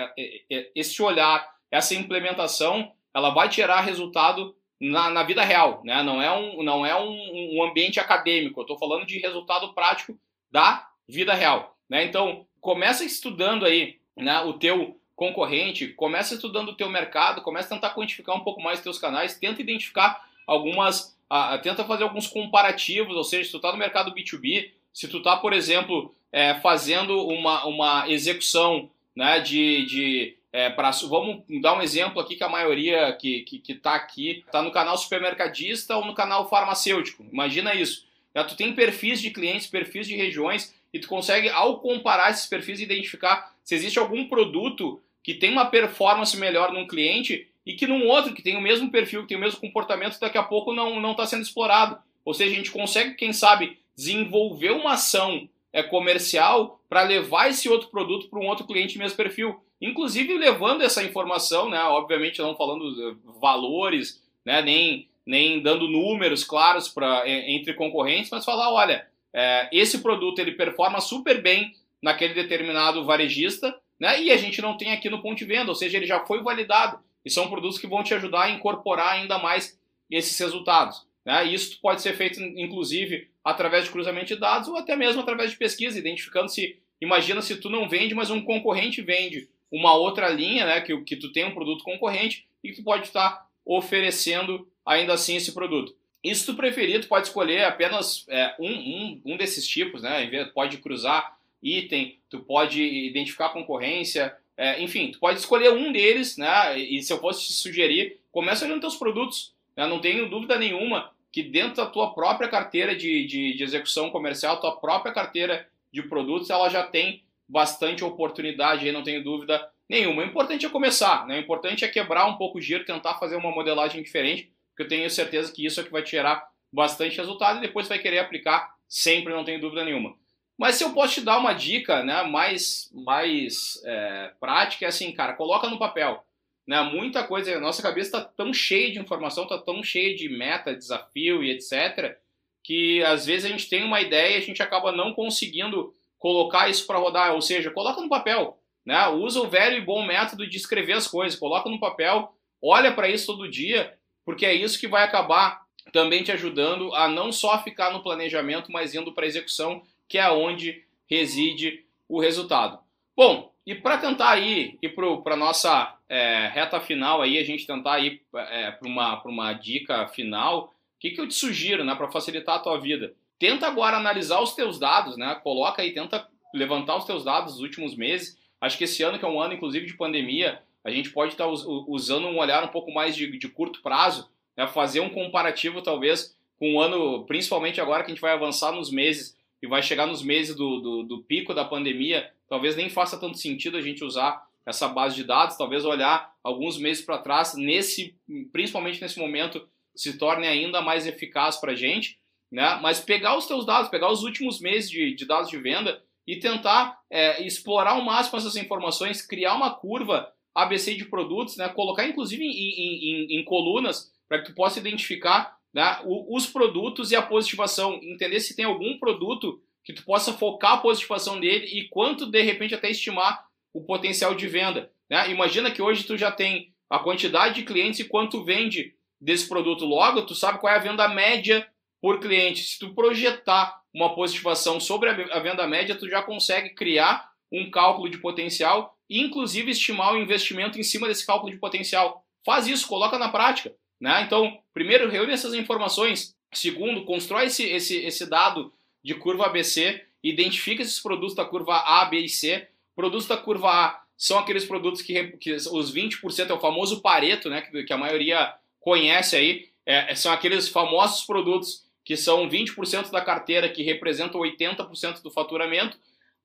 esse 0.75 1.01
olhar, 1.01 1.47
essa 1.71 1.95
implementação, 1.95 2.91
ela 3.13 3.31
vai 3.31 3.49
tirar 3.49 3.81
resultado 3.81 4.55
na, 4.79 5.09
na, 5.09 5.23
vida 5.23 5.43
real, 5.43 5.81
né? 5.83 6.03
Não 6.03 6.21
é 6.21 6.31
um, 6.31 6.63
não 6.63 6.85
é 6.85 6.99
um, 6.99 7.57
um 7.57 7.63
ambiente 7.63 7.99
acadêmico. 7.99 8.59
Eu 8.59 8.63
estou 8.63 8.77
falando 8.77 9.05
de 9.05 9.19
resultado 9.19 9.73
prático 9.73 10.17
da 10.55 10.87
vida 11.05 11.33
real, 11.33 11.75
né? 11.89 12.05
Então 12.05 12.45
começa 12.61 13.03
estudando 13.03 13.65
aí, 13.65 13.99
né? 14.15 14.39
O 14.39 14.53
teu 14.53 14.97
concorrente, 15.13 15.89
começa 15.89 16.33
estudando 16.33 16.69
o 16.69 16.75
teu 16.75 16.89
mercado, 16.89 17.41
começa 17.41 17.67
a 17.67 17.75
tentar 17.75 17.93
quantificar 17.93 18.37
um 18.37 18.39
pouco 18.39 18.61
mais 18.61 18.79
os 18.79 18.83
teus 18.83 18.97
canais, 18.97 19.37
tenta 19.37 19.61
identificar 19.61 20.25
algumas, 20.47 21.17
uh, 21.29 21.61
tenta 21.61 21.83
fazer 21.83 22.03
alguns 22.03 22.27
comparativos, 22.27 23.17
ou 23.17 23.23
seja, 23.25 23.43
se 23.43 23.51
tu 23.51 23.57
está 23.57 23.73
no 23.73 23.77
mercado 23.77 24.13
B2B, 24.13 24.71
se 24.93 25.09
tu 25.09 25.17
está, 25.17 25.35
por 25.35 25.51
exemplo, 25.51 26.15
é, 26.31 26.55
fazendo 26.55 27.27
uma, 27.27 27.65
uma 27.65 28.09
execução 28.09 28.89
né, 29.13 29.41
de, 29.41 29.85
de 29.85 30.37
é, 30.53 30.69
pra, 30.69 30.91
vamos 31.09 31.43
dar 31.61 31.73
um 31.73 31.81
exemplo 31.81 32.21
aqui 32.21 32.37
que 32.37 32.43
a 32.45 32.49
maioria 32.49 33.11
que 33.11 33.39
está 33.39 33.45
que, 33.45 33.59
que 33.59 33.75
tá 33.75 33.93
aqui 33.93 34.43
está 34.45 34.61
no 34.61 34.71
canal 34.71 34.97
supermercadista 34.97 35.97
ou 35.97 36.05
no 36.05 36.15
canal 36.15 36.47
farmacêutico. 36.47 37.25
Imagina 37.29 37.75
isso. 37.75 38.05
Já 38.35 38.43
tu 38.43 38.55
tem 38.55 38.73
perfis 38.73 39.21
de 39.21 39.29
clientes, 39.31 39.67
perfis 39.67 40.07
de 40.07 40.15
regiões 40.15 40.75
e 40.93 40.99
tu 40.99 41.07
consegue, 41.07 41.49
ao 41.49 41.79
comparar 41.79 42.31
esses 42.31 42.45
perfis, 42.45 42.79
identificar 42.79 43.55
se 43.63 43.73
existe 43.73 43.97
algum 43.97 44.27
produto 44.27 45.01
que 45.23 45.33
tem 45.33 45.51
uma 45.51 45.65
performance 45.65 46.37
melhor 46.37 46.71
num 46.71 46.87
cliente 46.87 47.47
e 47.65 47.73
que 47.73 47.87
num 47.87 48.07
outro 48.07 48.33
que 48.33 48.43
tem 48.43 48.55
o 48.55 48.61
mesmo 48.61 48.91
perfil, 48.91 49.21
que 49.21 49.29
tem 49.29 49.37
o 49.37 49.41
mesmo 49.41 49.59
comportamento, 49.59 50.19
daqui 50.19 50.37
a 50.37 50.43
pouco 50.43 50.73
não 50.73 51.11
está 51.11 51.25
sendo 51.25 51.41
explorado. 51.41 51.97
Ou 52.23 52.33
seja, 52.33 52.51
a 52.51 52.55
gente 52.55 52.71
consegue, 52.71 53.15
quem 53.15 53.33
sabe, 53.33 53.77
desenvolver 53.95 54.71
uma 54.71 54.93
ação 54.93 55.49
é, 55.73 55.81
comercial 55.81 56.79
para 56.87 57.03
levar 57.03 57.49
esse 57.49 57.67
outro 57.67 57.89
produto 57.89 58.29
para 58.29 58.39
um 58.39 58.47
outro 58.47 58.65
cliente 58.65 58.97
mesmo 58.97 59.17
perfil. 59.17 59.59
Inclusive 59.81 60.37
levando 60.37 60.81
essa 60.81 61.03
informação, 61.03 61.69
né, 61.69 61.81
obviamente 61.83 62.39
não 62.39 62.55
falando 62.55 63.11
eh, 63.11 63.15
valores, 63.39 64.23
né, 64.45 64.61
nem, 64.61 65.07
nem 65.25 65.61
dando 65.61 65.88
números 65.88 66.43
claros 66.43 66.88
pra, 66.88 67.23
entre 67.27 67.73
concorrentes, 67.73 68.29
mas 68.29 68.45
falar, 68.45 68.71
olha, 68.71 69.07
é, 69.33 69.67
esse 69.71 69.99
produto 69.99 70.39
ele 70.39 70.51
performa 70.51 71.01
super 71.01 71.41
bem 71.41 71.73
naquele 72.01 72.33
determinado 72.33 73.03
varejista, 73.03 73.75
né, 73.99 74.21
e 74.21 74.31
a 74.31 74.38
gente 74.38 74.61
não 74.61 74.77
tem 74.77 74.91
aqui 74.91 75.09
no 75.09 75.21
ponto 75.21 75.38
de 75.38 75.45
venda, 75.45 75.71
ou 75.71 75.75
seja, 75.75 75.97
ele 75.97 76.05
já 76.05 76.25
foi 76.25 76.43
validado. 76.43 76.99
E 77.23 77.29
são 77.29 77.49
produtos 77.49 77.79
que 77.79 77.88
vão 77.88 78.03
te 78.03 78.13
ajudar 78.13 78.43
a 78.43 78.49
incorporar 78.51 79.13
ainda 79.13 79.39
mais 79.39 79.79
esses 80.11 80.38
resultados. 80.38 81.07
Né? 81.25 81.45
Isso 81.45 81.79
pode 81.81 82.01
ser 82.01 82.13
feito, 82.13 82.39
inclusive, 82.39 83.27
através 83.43 83.85
de 83.85 83.91
cruzamento 83.91 84.27
de 84.27 84.35
dados 84.35 84.67
ou 84.67 84.77
até 84.77 84.95
mesmo 84.95 85.21
através 85.21 85.51
de 85.51 85.57
pesquisa, 85.57 85.97
identificando 85.97 86.49
se, 86.49 86.77
imagina 87.01 87.41
se 87.41 87.55
tu 87.55 87.69
não 87.69 87.89
vende, 87.89 88.13
mas 88.13 88.29
um 88.29 88.41
concorrente 88.41 89.01
vende 89.01 89.49
uma 89.71 89.95
outra 89.95 90.29
linha, 90.29 90.65
né, 90.65 90.81
que, 90.81 90.95
que 91.01 91.15
tu 91.15 91.31
tem 91.31 91.45
um 91.45 91.53
produto 91.53 91.83
concorrente 91.83 92.45
e 92.63 92.69
que 92.69 92.75
tu 92.75 92.83
pode 92.83 93.07
estar 93.07 93.47
oferecendo 93.65 94.67
ainda 94.85 95.13
assim 95.13 95.35
esse 95.35 95.53
produto. 95.53 95.95
E 96.23 96.33
se 96.33 96.45
tu 96.45 96.55
preferir, 96.55 97.01
tu 97.01 97.07
pode 97.07 97.27
escolher 97.27 97.63
apenas 97.63 98.25
é, 98.29 98.55
um, 98.59 98.71
um, 98.71 99.21
um 99.25 99.37
desses 99.37 99.67
tipos, 99.67 100.01
né? 100.01 100.45
Pode 100.53 100.77
cruzar 100.77 101.37
item, 101.61 102.17
tu 102.29 102.39
pode 102.39 102.81
identificar 102.81 103.49
concorrência, 103.49 104.35
é, 104.57 104.81
enfim, 104.81 105.11
tu 105.11 105.19
pode 105.19 105.39
escolher 105.39 105.71
um 105.71 105.91
deles, 105.91 106.37
né? 106.37 106.77
E 106.79 107.01
se 107.01 107.11
eu 107.11 107.19
fosse 107.19 107.47
te 107.47 107.53
sugerir, 107.53 108.19
começa 108.31 108.65
olhando 108.65 108.81
teus 108.81 108.95
produtos. 108.95 109.53
Né? 109.75 109.85
Não 109.87 109.99
tenho 109.99 110.29
dúvida 110.29 110.57
nenhuma 110.57 111.11
que 111.31 111.43
dentro 111.43 111.75
da 111.75 111.85
tua 111.85 112.13
própria 112.13 112.47
carteira 112.47 112.95
de, 112.95 113.25
de, 113.25 113.53
de 113.55 113.63
execução 113.63 114.09
comercial, 114.09 114.59
tua 114.59 114.77
própria 114.77 115.13
carteira 115.13 115.67
de 115.91 116.01
produtos, 116.01 116.49
ela 116.49 116.69
já 116.69 116.83
tem 116.83 117.23
bastante 117.47 118.03
oportunidade, 118.03 118.85
aí 118.85 118.91
não 118.91 119.03
tenho 119.03 119.23
dúvida 119.23 119.69
nenhuma. 119.87 120.21
O 120.21 120.25
importante 120.25 120.65
é 120.65 120.69
começar, 120.69 121.27
né? 121.27 121.37
o 121.37 121.41
importante 121.41 121.83
é 121.83 121.87
quebrar 121.87 122.25
um 122.25 122.35
pouco 122.35 122.57
o 122.57 122.61
giro, 122.61 122.85
tentar 122.85 123.15
fazer 123.15 123.35
uma 123.35 123.51
modelagem 123.51 124.01
diferente, 124.01 124.49
porque 124.75 124.83
eu 124.83 124.88
tenho 124.89 125.09
certeza 125.09 125.53
que 125.53 125.65
isso 125.65 125.79
é 125.79 125.83
que 125.83 125.91
vai 125.91 126.03
tirar 126.03 126.45
bastante 126.71 127.17
resultado 127.17 127.57
e 127.57 127.61
depois 127.61 127.88
vai 127.88 127.97
querer 127.97 128.19
aplicar 128.19 128.75
sempre, 128.89 129.33
não 129.33 129.45
tenho 129.45 129.61
dúvida 129.61 129.85
nenhuma. 129.85 130.13
Mas 130.57 130.75
se 130.75 130.83
eu 130.83 130.93
posso 130.93 131.15
te 131.15 131.21
dar 131.21 131.38
uma 131.38 131.53
dica 131.53 132.03
né, 132.03 132.23
mais, 132.23 132.91
mais 132.93 133.81
é, 133.85 134.33
prática, 134.39 134.85
é 134.85 134.89
assim, 134.89 135.13
cara, 135.13 135.33
coloca 135.33 135.69
no 135.69 135.79
papel. 135.79 136.23
Né, 136.67 136.81
muita 136.81 137.23
coisa, 137.23 137.55
a 137.55 137.59
nossa 137.59 137.81
cabeça 137.81 138.17
está 138.17 138.21
tão 138.21 138.53
cheia 138.53 138.91
de 138.91 138.99
informação, 138.99 139.43
está 139.43 139.57
tão 139.57 139.81
cheia 139.81 140.13
de 140.13 140.27
meta, 140.27 140.75
desafio 140.75 141.41
e 141.41 141.51
etc., 141.51 142.17
que 142.63 143.03
às 143.03 143.25
vezes 143.25 143.45
a 143.45 143.49
gente 143.49 143.69
tem 143.69 143.83
uma 143.83 144.01
ideia 144.01 144.35
e 144.35 144.38
a 144.38 144.41
gente 144.41 144.61
acaba 144.61 144.91
não 144.91 145.13
conseguindo 145.13 145.93
colocar 146.17 146.67
isso 146.67 146.88
para 146.88 146.97
rodar. 146.97 147.33
Ou 147.33 147.41
seja, 147.41 147.69
coloca 147.69 148.01
no 148.01 148.09
papel. 148.09 148.59
Né, 148.85 149.07
usa 149.07 149.39
o 149.39 149.47
velho 149.47 149.77
e 149.77 149.85
bom 149.85 150.05
método 150.05 150.47
de 150.47 150.57
escrever 150.57 150.93
as 150.93 151.07
coisas, 151.07 151.39
coloca 151.39 151.69
no 151.69 151.79
papel, 151.79 152.31
olha 152.61 152.93
para 152.93 153.09
isso 153.09 153.25
todo 153.25 153.49
dia, 153.49 153.97
porque 154.25 154.45
é 154.45 154.53
isso 154.53 154.79
que 154.79 154.88
vai 154.88 155.03
acabar 155.03 155.63
também 155.93 156.23
te 156.23 156.31
ajudando 156.31 156.93
a 156.95 157.07
não 157.07 157.31
só 157.31 157.61
ficar 157.63 157.93
no 157.93 158.03
planejamento, 158.03 158.71
mas 158.71 158.93
indo 158.95 159.13
para 159.13 159.25
a 159.25 159.27
execução 159.27 159.83
que 160.09 160.17
é 160.17 160.29
onde 160.29 160.83
reside 161.09 161.85
o 162.09 162.19
resultado. 162.19 162.79
Bom, 163.15 163.51
e 163.65 163.73
para 163.73 163.97
tentar 163.97 164.38
ir, 164.38 164.77
ir 164.81 164.89
para 164.89 165.33
a 165.33 165.38
nossa 165.38 165.95
é, 166.07 166.47
reta 166.47 166.79
final, 166.79 167.21
aí, 167.21 167.38
a 167.38 167.43
gente 167.43 167.65
tentar 167.65 167.99
ir 167.99 168.21
é, 168.35 168.71
para 168.71 168.88
uma, 168.88 169.21
uma 169.23 169.53
dica 169.53 170.07
final, 170.07 170.65
o 170.65 170.99
que, 170.99 171.11
que 171.11 171.21
eu 171.21 171.27
te 171.27 171.33
sugiro 171.33 171.83
né, 171.83 171.95
para 171.95 172.11
facilitar 172.11 172.55
a 172.55 172.59
tua 172.59 172.79
vida? 172.79 173.13
Tenta 173.39 173.67
agora 173.67 173.97
analisar 173.97 174.39
os 174.39 174.53
teus 174.53 174.79
dados, 174.79 175.17
né? 175.17 175.35
coloca 175.43 175.81
aí, 175.81 175.93
tenta 175.93 176.27
levantar 176.53 176.95
os 176.95 177.05
teus 177.05 177.23
dados 177.23 177.53
dos 177.53 177.61
últimos 177.61 177.95
meses. 177.95 178.38
Acho 178.61 178.77
que 178.77 178.85
esse 178.85 179.03
ano, 179.03 179.19
que 179.19 179.25
é 179.25 179.27
um 179.27 179.41
ano 179.41 179.53
inclusive 179.53 179.85
de 179.85 179.97
pandemia, 179.97 180.61
a 180.85 180.91
gente 180.91 181.09
pode 181.09 181.31
estar 181.31 181.45
tá 181.45 181.49
usando 181.49 182.27
um 182.27 182.37
olhar 182.37 182.63
um 182.63 182.67
pouco 182.67 182.93
mais 182.93 183.15
de, 183.15 183.37
de 183.37 183.49
curto 183.49 183.81
prazo, 183.81 184.29
né? 184.55 184.67
fazer 184.67 184.99
um 184.99 185.09
comparativo 185.09 185.81
talvez 185.81 186.37
com 186.59 186.75
o 186.75 186.79
ano, 186.79 187.25
principalmente 187.25 187.81
agora 187.81 188.03
que 188.03 188.11
a 188.11 188.13
gente 188.13 188.21
vai 188.21 188.31
avançar 188.31 188.71
nos 188.71 188.91
meses 188.91 189.35
e 189.61 189.67
vai 189.67 189.81
chegar 189.81 190.05
nos 190.05 190.21
meses 190.21 190.55
do, 190.55 190.79
do, 190.79 191.03
do 191.03 191.23
pico 191.23 191.55
da 191.55 191.65
pandemia, 191.65 192.31
talvez 192.47 192.75
nem 192.75 192.87
faça 192.87 193.19
tanto 193.19 193.39
sentido 193.39 193.77
a 193.77 193.81
gente 193.81 194.03
usar 194.03 194.45
essa 194.63 194.87
base 194.87 195.15
de 195.15 195.23
dados, 195.23 195.57
talvez 195.57 195.83
olhar 195.85 196.33
alguns 196.43 196.77
meses 196.77 197.03
para 197.03 197.17
trás, 197.17 197.55
nesse, 197.55 198.15
principalmente 198.51 199.01
nesse 199.01 199.19
momento, 199.19 199.67
se 199.95 200.17
torne 200.17 200.47
ainda 200.47 200.81
mais 200.81 201.07
eficaz 201.07 201.57
para 201.57 201.71
a 201.71 201.75
gente, 201.75 202.19
né? 202.51 202.79
Mas 202.81 202.99
pegar 202.99 203.37
os 203.37 203.47
teus 203.47 203.65
dados, 203.65 203.89
pegar 203.89 204.11
os 204.11 204.23
últimos 204.23 204.59
meses 204.59 204.89
de, 204.89 205.15
de 205.15 205.25
dados 205.25 205.49
de 205.49 205.57
venda 205.57 206.01
e 206.27 206.37
tentar 206.37 206.99
é, 207.09 207.43
explorar 207.43 207.91
ao 207.91 208.01
máximo 208.01 208.37
essas 208.37 208.55
informações, 208.55 209.21
criar 209.21 209.55
uma 209.55 209.71
curva 209.71 210.31
ABC 210.55 210.95
de 210.95 211.05
produtos, 211.05 211.57
né? 211.57 211.67
Colocar 211.69 212.07
inclusive 212.07 212.43
em, 212.43 212.49
em, 212.49 213.35
em, 213.35 213.39
em 213.39 213.43
colunas 213.43 214.11
para 214.27 214.39
que 214.39 214.45
tu 214.45 214.55
possa 214.55 214.79
identificar 214.79 215.55
né, 215.73 215.99
os 216.05 216.47
produtos 216.47 217.11
e 217.11 217.17
a 217.17 217.21
positivação, 217.21 217.99
entender 218.01 218.39
se 218.39 218.55
tem 218.55 218.63
algum 218.63 218.97
produto 218.97 219.61
que 219.83 219.91
tu 219.91 220.05
possa 220.05 220.31
focar 220.31 220.73
a 220.73 220.77
positivação 220.77 221.39
dele 221.39 221.65
e 221.65 221.89
quanto 221.89 222.25
de 222.25 222.41
repente 222.41 222.73
até 222.73 222.89
estimar 222.89 223.45
o 223.73 223.83
potencial 223.83 224.33
de 224.33 224.47
venda. 224.47 224.89
Né? 225.09 225.29
Imagina 225.29 225.69
que 225.69 225.81
hoje 225.81 226.05
tu 226.05 226.17
já 226.17 226.31
tem 226.31 226.73
a 226.89 226.97
quantidade 226.97 227.55
de 227.55 227.63
clientes 227.63 227.99
e 227.99 228.05
quanto 228.05 228.43
vende 228.43 228.95
desse 229.19 229.49
produto 229.49 229.85
logo, 229.85 230.21
tu 230.21 230.33
sabe 230.33 230.59
qual 230.59 230.71
é 230.73 230.77
a 230.77 230.81
venda 230.81 231.07
média 231.09 231.67
por 232.01 232.19
cliente. 232.19 232.63
Se 232.63 232.79
tu 232.79 232.93
projetar 232.95 233.81
uma 233.93 234.15
positivação 234.15 234.79
sobre 234.79 235.09
a 235.09 235.39
venda 235.39 235.67
média, 235.67 235.95
tu 235.95 236.07
já 236.07 236.21
consegue 236.21 236.69
criar 236.73 237.29
um 237.51 237.69
cálculo 237.69 238.10
de 238.10 238.17
potencial 238.17 238.97
e 239.10 239.21
inclusive 239.21 239.71
estimar 239.71 240.13
o 240.13 240.17
investimento 240.17 240.79
em 240.79 240.84
cima 240.84 241.08
desse 241.08 241.25
cálculo 241.25 241.51
de 241.51 241.60
potencial. 241.60 242.25
Faz 242.45 242.67
isso, 242.67 242.88
coloca 242.88 243.17
na 243.17 243.29
prática. 243.29 243.73
Né? 243.99 244.23
Então, 244.23 244.60
primeiro, 244.73 245.10
reúne 245.10 245.34
essas 245.34 245.53
informações. 245.53 246.36
Segundo, 246.51 247.05
constrói 247.05 247.45
esse, 247.45 247.63
esse, 247.63 247.97
esse 247.97 248.29
dado 248.29 248.73
de 249.03 249.13
curva 249.13 249.45
ABC, 249.45 250.03
identifica 250.23 250.81
esses 250.81 250.99
produtos 250.99 251.36
da 251.36 251.45
curva 251.45 251.75
A, 251.75 252.05
B 252.05 252.19
e 252.19 252.29
C. 252.29 252.67
Produtos 252.95 253.27
da 253.27 253.38
curva 253.38 253.69
A 253.69 254.01
são 254.17 254.39
aqueles 254.39 254.65
produtos 254.65 255.01
que, 255.01 255.23
que 255.38 255.53
os 255.53 255.93
20% 255.93 256.49
é 256.49 256.53
o 256.53 256.60
famoso 256.60 257.01
Pareto, 257.01 257.49
né, 257.49 257.62
que, 257.62 257.84
que 257.84 257.93
a 257.93 257.97
maioria 257.97 258.53
conhece 258.79 259.36
aí. 259.36 259.69
É, 259.86 260.15
são 260.15 260.31
aqueles 260.31 260.67
famosos 260.67 261.25
produtos 261.25 261.86
que 262.03 262.15
são 262.15 262.49
20% 262.49 263.12
da 263.12 263.21
carteira, 263.21 263.69
que 263.69 263.84
representam 263.84 264.39
80% 264.41 265.21
do 265.21 265.31
faturamento. 265.31 265.99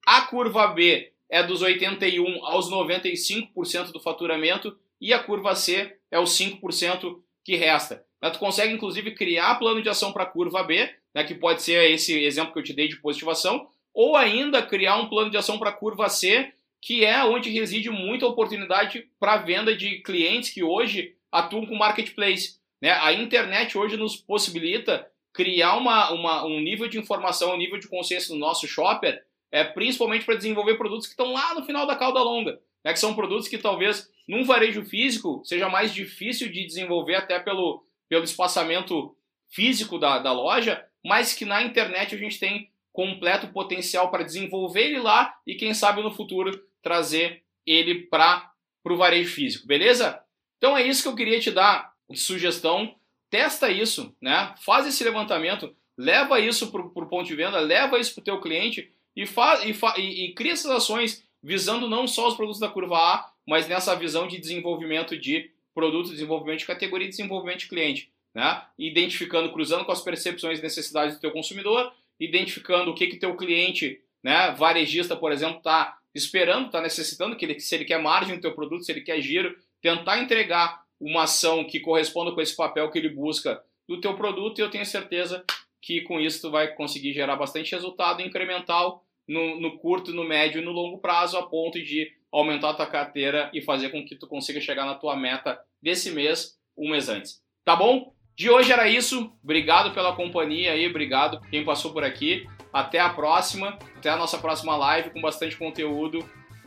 A 0.06 0.22
curva 0.22 0.66
B 0.68 1.12
é 1.28 1.42
dos 1.42 1.62
81% 1.62 2.40
aos 2.42 2.70
95% 2.70 3.92
do 3.92 4.00
faturamento. 4.00 4.76
E 5.00 5.14
a 5.14 5.18
curva 5.18 5.54
C 5.54 5.96
é 6.10 6.18
os 6.18 6.30
5% 6.38 7.20
que 7.44 7.56
resta. 7.56 8.04
Tu 8.20 8.38
consegue, 8.38 8.74
inclusive, 8.74 9.14
criar 9.14 9.54
plano 9.54 9.80
de 9.82 9.88
ação 9.88 10.12
para 10.12 10.24
a 10.24 10.26
curva 10.26 10.62
B, 10.62 10.90
né, 11.14 11.24
que 11.24 11.34
pode 11.34 11.62
ser 11.62 11.90
esse 11.90 12.22
exemplo 12.22 12.52
que 12.52 12.58
eu 12.58 12.62
te 12.62 12.74
dei 12.74 12.86
de 12.86 12.96
positivação, 12.96 13.68
ou 13.94 14.14
ainda 14.14 14.62
criar 14.62 14.96
um 14.96 15.08
plano 15.08 15.30
de 15.30 15.38
ação 15.38 15.58
para 15.58 15.70
a 15.70 15.72
curva 15.72 16.08
C, 16.08 16.52
que 16.82 17.04
é 17.04 17.24
onde 17.24 17.50
reside 17.50 17.88
muita 17.88 18.26
oportunidade 18.26 19.08
para 19.18 19.38
venda 19.38 19.74
de 19.74 20.00
clientes 20.02 20.50
que 20.50 20.62
hoje 20.62 21.14
atuam 21.32 21.64
com 21.64 21.74
marketplace. 21.74 22.58
Né? 22.80 22.90
A 22.90 23.12
internet 23.12 23.76
hoje 23.76 23.96
nos 23.96 24.16
possibilita 24.16 25.06
criar 25.32 25.76
uma, 25.76 26.12
uma, 26.12 26.44
um 26.44 26.60
nível 26.60 26.88
de 26.88 26.98
informação, 26.98 27.54
um 27.54 27.58
nível 27.58 27.78
de 27.78 27.88
consciência 27.88 28.34
no 28.34 28.40
nosso 28.40 28.66
shopper, 28.66 29.22
é, 29.50 29.64
principalmente 29.64 30.24
para 30.24 30.36
desenvolver 30.36 30.76
produtos 30.76 31.06
que 31.06 31.12
estão 31.12 31.32
lá 31.32 31.54
no 31.54 31.64
final 31.64 31.86
da 31.86 31.96
cauda 31.96 32.22
longa, 32.22 32.60
né? 32.84 32.92
que 32.92 33.00
são 33.00 33.14
produtos 33.14 33.48
que 33.48 33.58
talvez 33.58 34.10
num 34.28 34.44
varejo 34.44 34.84
físico 34.84 35.42
seja 35.44 35.68
mais 35.68 35.92
difícil 35.92 36.50
de 36.50 36.64
desenvolver 36.64 37.16
até 37.16 37.38
pelo, 37.38 37.84
pelo 38.08 38.24
espaçamento 38.24 39.16
físico 39.48 39.98
da, 39.98 40.18
da 40.18 40.32
loja, 40.32 40.84
mas 41.04 41.34
que 41.34 41.44
na 41.44 41.62
internet 41.62 42.14
a 42.14 42.18
gente 42.18 42.38
tem 42.38 42.70
completo 42.92 43.48
potencial 43.48 44.10
para 44.10 44.22
desenvolver 44.22 44.82
ele 44.82 45.00
lá 45.00 45.34
e 45.46 45.54
quem 45.54 45.74
sabe 45.74 46.02
no 46.02 46.10
futuro 46.10 46.64
trazer 46.82 47.42
ele 47.66 48.02
para 48.02 48.52
o 48.84 48.96
varejo 48.96 49.32
físico, 49.32 49.66
beleza? 49.66 50.22
Então 50.58 50.76
é 50.76 50.82
isso 50.82 51.02
que 51.02 51.08
eu 51.08 51.14
queria 51.14 51.40
te 51.40 51.50
dar 51.50 51.92
de 52.08 52.18
sugestão. 52.18 52.94
Testa 53.30 53.70
isso, 53.70 54.14
né? 54.20 54.54
Faz 54.64 54.86
esse 54.86 55.04
levantamento, 55.04 55.74
leva 55.96 56.40
isso 56.40 56.70
para 56.70 56.80
o 56.80 57.06
ponto 57.06 57.26
de 57.26 57.36
venda, 57.36 57.58
leva 57.60 57.98
isso 57.98 58.12
para 58.14 58.22
o 58.22 58.24
teu 58.24 58.40
cliente 58.40 58.92
e, 59.16 59.26
faz, 59.26 59.64
e, 59.64 59.72
fa, 59.72 59.94
e, 59.98 60.26
e 60.26 60.34
cria 60.34 60.52
essas 60.52 60.70
ações 60.70 61.24
visando 61.42 61.88
não 61.88 62.06
só 62.06 62.28
os 62.28 62.34
produtos 62.34 62.60
da 62.60 62.68
curva 62.68 62.96
A, 62.96 63.32
mas 63.46 63.66
nessa 63.66 63.94
visão 63.94 64.28
de 64.28 64.38
desenvolvimento 64.38 65.16
de 65.18 65.50
produto, 65.74 66.10
desenvolvimento 66.10 66.60
de 66.60 66.66
categoria 66.66 67.06
e 67.06 67.10
desenvolvimento 67.10 67.60
de 67.60 67.68
cliente. 67.68 68.10
Né? 68.34 68.62
Identificando, 68.78 69.52
cruzando 69.52 69.84
com 69.84 69.92
as 69.92 70.02
percepções 70.02 70.58
e 70.58 70.62
necessidades 70.62 71.16
do 71.16 71.20
teu 71.20 71.30
consumidor, 71.30 71.92
identificando 72.18 72.90
o 72.90 72.94
que 72.94 73.06
que 73.06 73.16
teu 73.16 73.34
cliente, 73.36 74.00
né, 74.22 74.52
varejista, 74.52 75.16
por 75.16 75.32
exemplo, 75.32 75.56
está 75.56 75.98
esperando, 76.14 76.66
está 76.66 76.80
necessitando, 76.80 77.34
que 77.36 77.44
ele, 77.44 77.58
se 77.58 77.74
ele 77.74 77.84
quer 77.84 78.00
margem 78.00 78.36
no 78.36 78.40
teu 78.40 78.54
produto, 78.54 78.84
se 78.84 78.92
ele 78.92 79.00
quer 79.00 79.20
giro, 79.20 79.56
tentar 79.80 80.18
entregar 80.18 80.84
uma 81.00 81.22
ação 81.22 81.64
que 81.64 81.80
corresponda 81.80 82.32
com 82.32 82.40
esse 82.40 82.54
papel 82.54 82.90
que 82.90 82.98
ele 82.98 83.08
busca 83.08 83.62
do 83.88 84.00
teu 84.00 84.14
produto 84.14 84.58
e 84.58 84.62
eu 84.62 84.70
tenho 84.70 84.84
certeza 84.84 85.44
que 85.80 86.02
com 86.02 86.20
isso 86.20 86.42
tu 86.42 86.50
vai 86.50 86.74
conseguir 86.74 87.12
gerar 87.12 87.36
bastante 87.36 87.74
resultado 87.74 88.22
incremental 88.22 89.04
no, 89.26 89.60
no 89.60 89.78
curto, 89.78 90.12
no 90.12 90.24
médio 90.24 90.60
e 90.60 90.64
no 90.64 90.72
longo 90.72 90.98
prazo 90.98 91.38
a 91.38 91.46
ponto 91.46 91.80
de 91.82 92.10
aumentar 92.32 92.70
a 92.70 92.74
tua 92.74 92.86
carteira 92.86 93.50
e 93.52 93.60
fazer 93.60 93.90
com 93.90 94.04
que 94.04 94.16
tu 94.16 94.26
consiga 94.26 94.60
chegar 94.60 94.84
na 94.84 94.94
tua 94.94 95.16
meta 95.16 95.58
desse 95.82 96.10
mês, 96.10 96.58
um 96.76 96.90
mês 96.90 97.08
antes. 97.08 97.42
Tá 97.64 97.76
bom? 97.76 98.12
De 98.36 98.48
hoje 98.48 98.72
era 98.72 98.88
isso. 98.88 99.32
Obrigado 99.42 99.92
pela 99.92 100.14
companhia 100.16 100.72
aí, 100.72 100.86
obrigado 100.86 101.40
quem 101.50 101.64
passou 101.64 101.92
por 101.92 102.04
aqui. 102.04 102.46
Até 102.72 103.00
a 103.00 103.10
próxima, 103.10 103.78
até 103.96 104.10
a 104.10 104.16
nossa 104.16 104.38
próxima 104.38 104.76
live 104.76 105.10
com 105.10 105.20
bastante 105.20 105.56
conteúdo, 105.56 106.24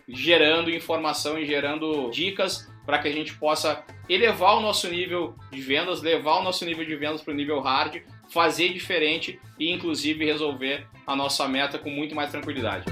gerando 0.07 0.69
informação 0.69 1.39
e 1.39 1.45
gerando 1.45 2.09
dicas 2.11 2.69
para 2.85 2.99
que 2.99 3.07
a 3.07 3.11
gente 3.11 3.33
possa 3.35 3.83
elevar 4.09 4.57
o 4.57 4.61
nosso 4.61 4.89
nível 4.89 5.35
de 5.51 5.61
vendas, 5.61 6.01
levar 6.01 6.39
o 6.39 6.43
nosso 6.43 6.65
nível 6.65 6.85
de 6.85 6.95
vendas 6.95 7.21
para 7.21 7.33
o 7.33 7.35
nível 7.35 7.61
hard, 7.61 8.03
fazer 8.33 8.73
diferente 8.73 9.39
e 9.59 9.71
inclusive 9.71 10.25
resolver 10.25 10.87
a 11.05 11.15
nossa 11.15 11.47
meta 11.47 11.77
com 11.77 11.91
muito 11.91 12.15
mais 12.15 12.31
tranquilidade. 12.31 12.85